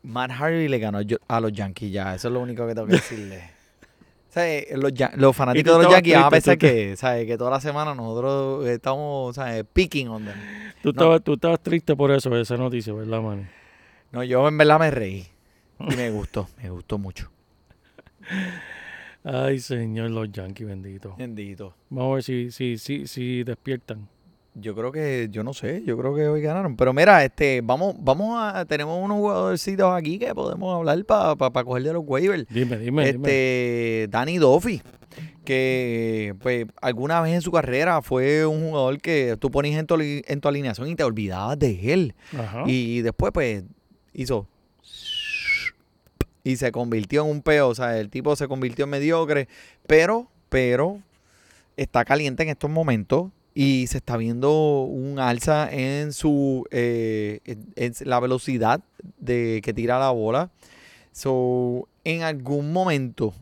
[0.04, 2.94] Matt Harvey le ganó a los Yankees ya, eso es lo único que tengo que
[2.98, 3.52] decirle.
[4.36, 7.26] Eh, los, fanáticos de los Yankees van a pensar que, ¿sabes?
[7.26, 9.66] que toda la semana nosotros estamos ¿sabes?
[9.74, 10.36] picking on them.
[10.82, 10.92] Tú, No.
[10.92, 13.50] estabas, tú estabas triste por eso, esa noticia, ¿verdad, man?
[14.12, 15.28] No, yo en verdad me reí.
[15.80, 17.30] Y me gustó, me gustó mucho.
[19.24, 21.18] Ay, señor, los Yankees, benditos.
[21.18, 21.76] Bendito.
[21.90, 24.08] Vamos a ver si, si, si, si despiertan.
[24.54, 26.76] Yo creo que, yo no sé, yo creo que hoy ganaron.
[26.76, 31.64] Pero mira, este, vamos, vamos a, tenemos unos jugadorcitos aquí que podemos hablar para pa,
[31.64, 32.46] coger de los waivers.
[32.50, 33.30] Dime, dime, dime.
[33.30, 34.82] Este, Danny Duffy,
[35.46, 39.96] que pues alguna vez en su carrera fue un jugador que tú ponías en tu,
[40.00, 42.14] en tu alineación y te olvidabas de él.
[42.38, 42.64] Ajá.
[42.68, 43.64] Y después, pues,
[44.14, 44.48] hizo.
[46.44, 47.70] Y se convirtió en un peo.
[47.70, 49.48] O sea, el tipo se convirtió en mediocre.
[49.88, 51.00] Pero, pero,
[51.78, 53.32] está caliente en estos momentos.
[53.54, 56.66] Y se está viendo un alza en su.
[56.72, 57.42] eh,
[57.76, 58.82] en, la velocidad
[59.20, 60.52] de que tira la bola.
[61.12, 63.34] So, en algún momento,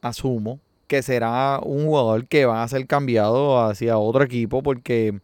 [0.00, 4.62] asumo que será un jugador que va a ser cambiado hacia otro equipo.
[4.62, 5.20] Porque,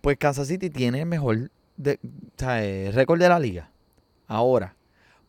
[0.00, 1.98] pues, Kansas City tiene el mejor de,
[2.46, 3.70] eh, récord de la liga.
[4.26, 4.76] Ahora,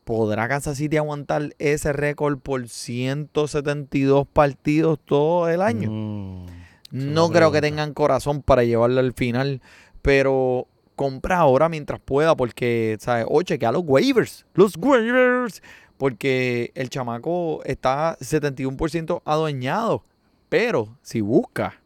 [0.03, 5.89] ¿podrá Kansas City aguantar ese récord por 172 partidos todo el año?
[5.91, 6.45] Mm,
[6.93, 9.61] no creo que tengan corazón para llevarlo al final,
[10.03, 13.25] pero compra ahora mientras pueda porque, ¿sabes?
[13.27, 15.63] O chequea los waivers, los waivers,
[15.97, 20.03] porque el chamaco está 71% adueñado,
[20.49, 21.81] pero si busca,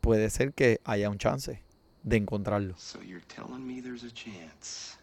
[0.00, 1.60] puede ser que haya un chance
[2.04, 2.74] de encontrarlo.
[2.78, 4.96] So you're telling me there's a chance?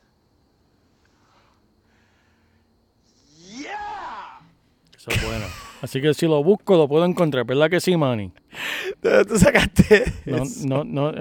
[4.95, 5.45] eso es bueno.
[5.81, 7.45] Así que si lo busco, lo puedo encontrar.
[7.45, 8.31] ¿Verdad que sí, Manny?
[9.27, 10.67] Tú sacaste No, eso.
[10.67, 11.11] no, no.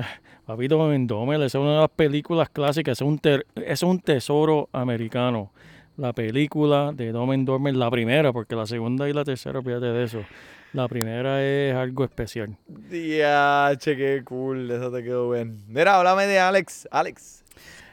[0.46, 2.98] Papito Endómel, esa es una de las películas clásicas.
[2.98, 5.52] Es un, ter- ese es un tesoro americano.
[5.96, 10.04] La película de Dom Endormer, la primera, porque la segunda y la tercera, fíjate de
[10.04, 10.24] eso.
[10.72, 12.56] La primera es algo especial.
[12.66, 15.62] Diache, qué cool, eso te quedó bien.
[15.68, 16.88] Mira, háblame de Alex.
[16.90, 17.44] Alex.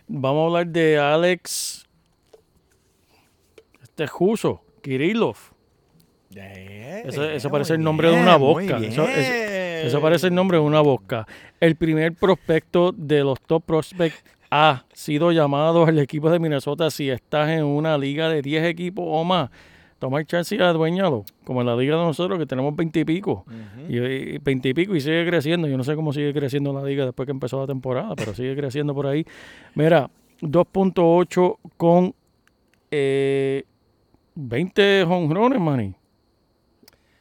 [0.08, 1.86] Vamos a hablar de Alex.
[3.84, 5.36] Este es Juso, Kirillov.
[7.06, 8.78] Eso, eso parece el nombre de una vodka.
[8.88, 9.34] Eso, eso-
[9.88, 11.26] eso parece el nombre de una vodka.
[11.60, 17.10] El primer prospecto de los top prospects ha sido llamado al equipo de Minnesota si
[17.10, 19.50] estás en una liga de 10 equipos o más.
[20.00, 23.46] Tomar chance y adueñarlo, como en la liga de nosotros que tenemos 20 y pico.
[23.90, 25.68] Y, y 20 y pico y sigue creciendo.
[25.68, 28.56] Yo no sé cómo sigue creciendo la liga después que empezó la temporada, pero sigue
[28.56, 29.26] creciendo por ahí.
[29.76, 30.10] Mira,
[30.42, 32.14] 2.8 con
[32.92, 33.64] eh,
[34.36, 35.94] 20 jonrones, maní.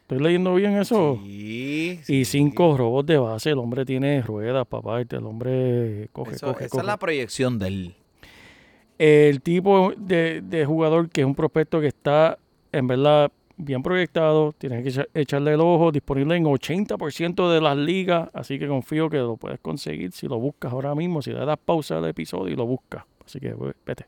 [0.09, 1.19] ¿Estoy leyendo bien eso?
[1.23, 2.25] Sí, Y sí.
[2.25, 3.51] cinco robos de base.
[3.51, 5.03] El hombre tiene ruedas, papá.
[5.03, 6.81] El hombre coge, Eso- coge, esa coge.
[6.81, 7.95] es la proyección de él.
[8.97, 12.39] El tipo de, de jugador que es un prospecto que está,
[12.73, 17.77] en verdad, bien proyectado, tienes que echa- echarle el ojo, disponible en 80% de las
[17.77, 21.45] ligas, así que confío que lo puedes conseguir si lo buscas ahora mismo, si le
[21.45, 23.05] das pausa al episodio y lo buscas.
[23.27, 24.07] Así que ve- vete,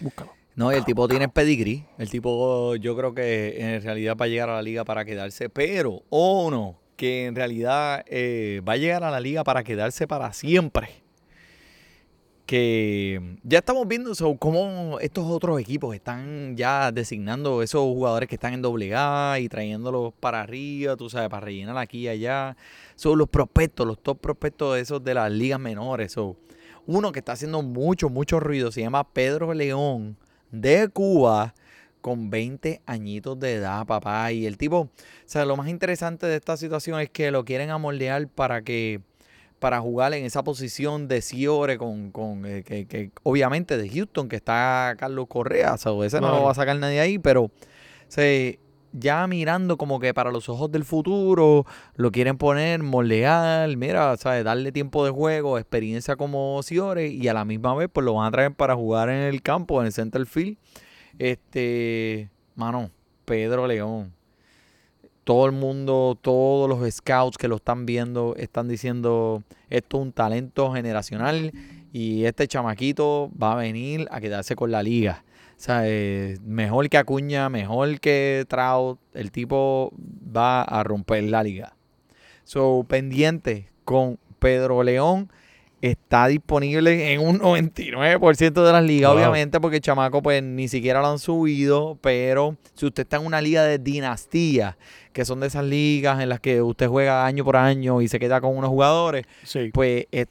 [0.00, 0.32] búscalo.
[0.54, 1.84] No, y el tipo tiene pedigrí.
[1.98, 5.48] El tipo, yo creo que en realidad va a llegar a la liga para quedarse,
[5.48, 10.06] pero, o no, que en realidad eh, va a llegar a la liga para quedarse
[10.06, 11.02] para siempre.
[12.44, 18.52] Que ya estamos viendo cómo estos otros equipos están ya designando esos jugadores que están
[18.52, 22.58] en doble A y trayéndolos para arriba, tú sabes, para rellenar aquí y allá.
[22.94, 26.12] Son los prospectos, los top prospectos de esos de las ligas menores.
[26.12, 26.36] So,
[26.86, 30.18] uno que está haciendo mucho, mucho ruido se llama Pedro León
[30.52, 31.54] de Cuba
[32.00, 34.30] con 20 añitos de edad, papá.
[34.32, 34.90] Y el tipo, o
[35.24, 39.00] sea, lo más interesante de esta situación es que lo quieren amoldear para que
[39.58, 44.28] para jugar en esa posición de Ciore con, con eh, que, que obviamente de Houston,
[44.28, 47.44] que está Carlos Correa, o sea, ese no lo va a sacar nadie ahí, pero
[47.44, 47.50] o
[48.08, 48.52] sea,
[48.92, 51.66] ya mirando como que para los ojos del futuro,
[51.96, 54.44] lo quieren poner, moldear, mira, ¿sabes?
[54.44, 58.28] darle tiempo de juego, experiencia como Ciore y a la misma vez pues lo van
[58.28, 60.56] a traer para jugar en el campo, en el center field.
[61.18, 62.90] Este, mano,
[63.24, 64.12] Pedro León.
[65.24, 70.12] Todo el mundo, todos los scouts que lo están viendo están diciendo esto es un
[70.12, 71.52] talento generacional
[71.92, 75.24] y este chamaquito va a venir a quedarse con la liga.
[75.56, 79.92] O sea, eh, mejor que Acuña, mejor que Trout, el tipo
[80.36, 81.74] va a romper la liga.
[82.44, 85.30] So, pendiente con Pedro León.
[85.80, 89.18] Está disponible en un 99% de las ligas, Wow.
[89.18, 91.98] obviamente, porque el chamaco pues ni siquiera lo han subido.
[92.00, 94.76] Pero si usted está en una liga de dinastía,
[95.12, 98.20] que son de esas ligas en las que usted juega año por año y se
[98.20, 100.26] queda con unos jugadores, Sí, pues eh,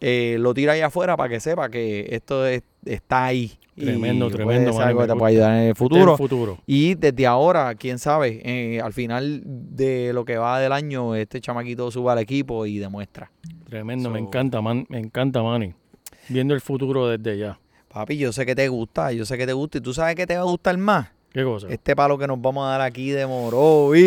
[0.00, 3.58] eh, lo tira ahí afuera para que sepa que esto es- está ahí.
[3.76, 6.12] Tremendo, puede tremendo, ser mano, algo que te puede ayudar en el es futuro.
[6.12, 6.58] el futuro.
[6.66, 11.40] Y desde ahora, quién sabe, eh, al final de lo que va del año, este
[11.40, 13.30] chamaquito suba al equipo y demuestra.
[13.68, 15.74] Tremendo, me encanta, man, me encanta, Manny.
[16.28, 17.58] Viendo el futuro desde ya.
[17.88, 19.78] Papi, yo sé que te gusta, yo sé que te gusta.
[19.78, 21.08] ¿Y tú sabes que te va a gustar más?
[21.32, 21.66] ¿Qué cosa?
[21.68, 24.06] Este palo que nos vamos a dar aquí de Morovi.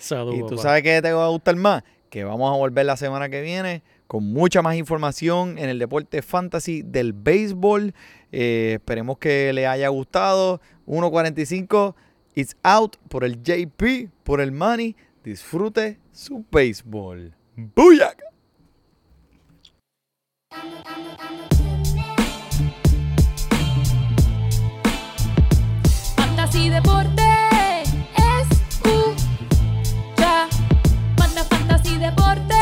[0.00, 0.62] Salud, Y tú papá.
[0.62, 3.82] sabes que te va a gustar más, que vamos a volver la semana que viene
[4.06, 7.94] con mucha más información en el deporte fantasy del béisbol.
[8.30, 10.60] Eh, esperemos que le haya gustado.
[10.86, 11.94] 1.45,
[12.34, 14.96] it's out por el JP, por el money.
[15.24, 17.34] Disfrute su béisbol.
[17.56, 18.24] ¡Booyaka!
[26.16, 27.22] Fantasy Deporte
[28.50, 30.48] escucha.
[31.18, 32.61] Manda Fantasy Deporte.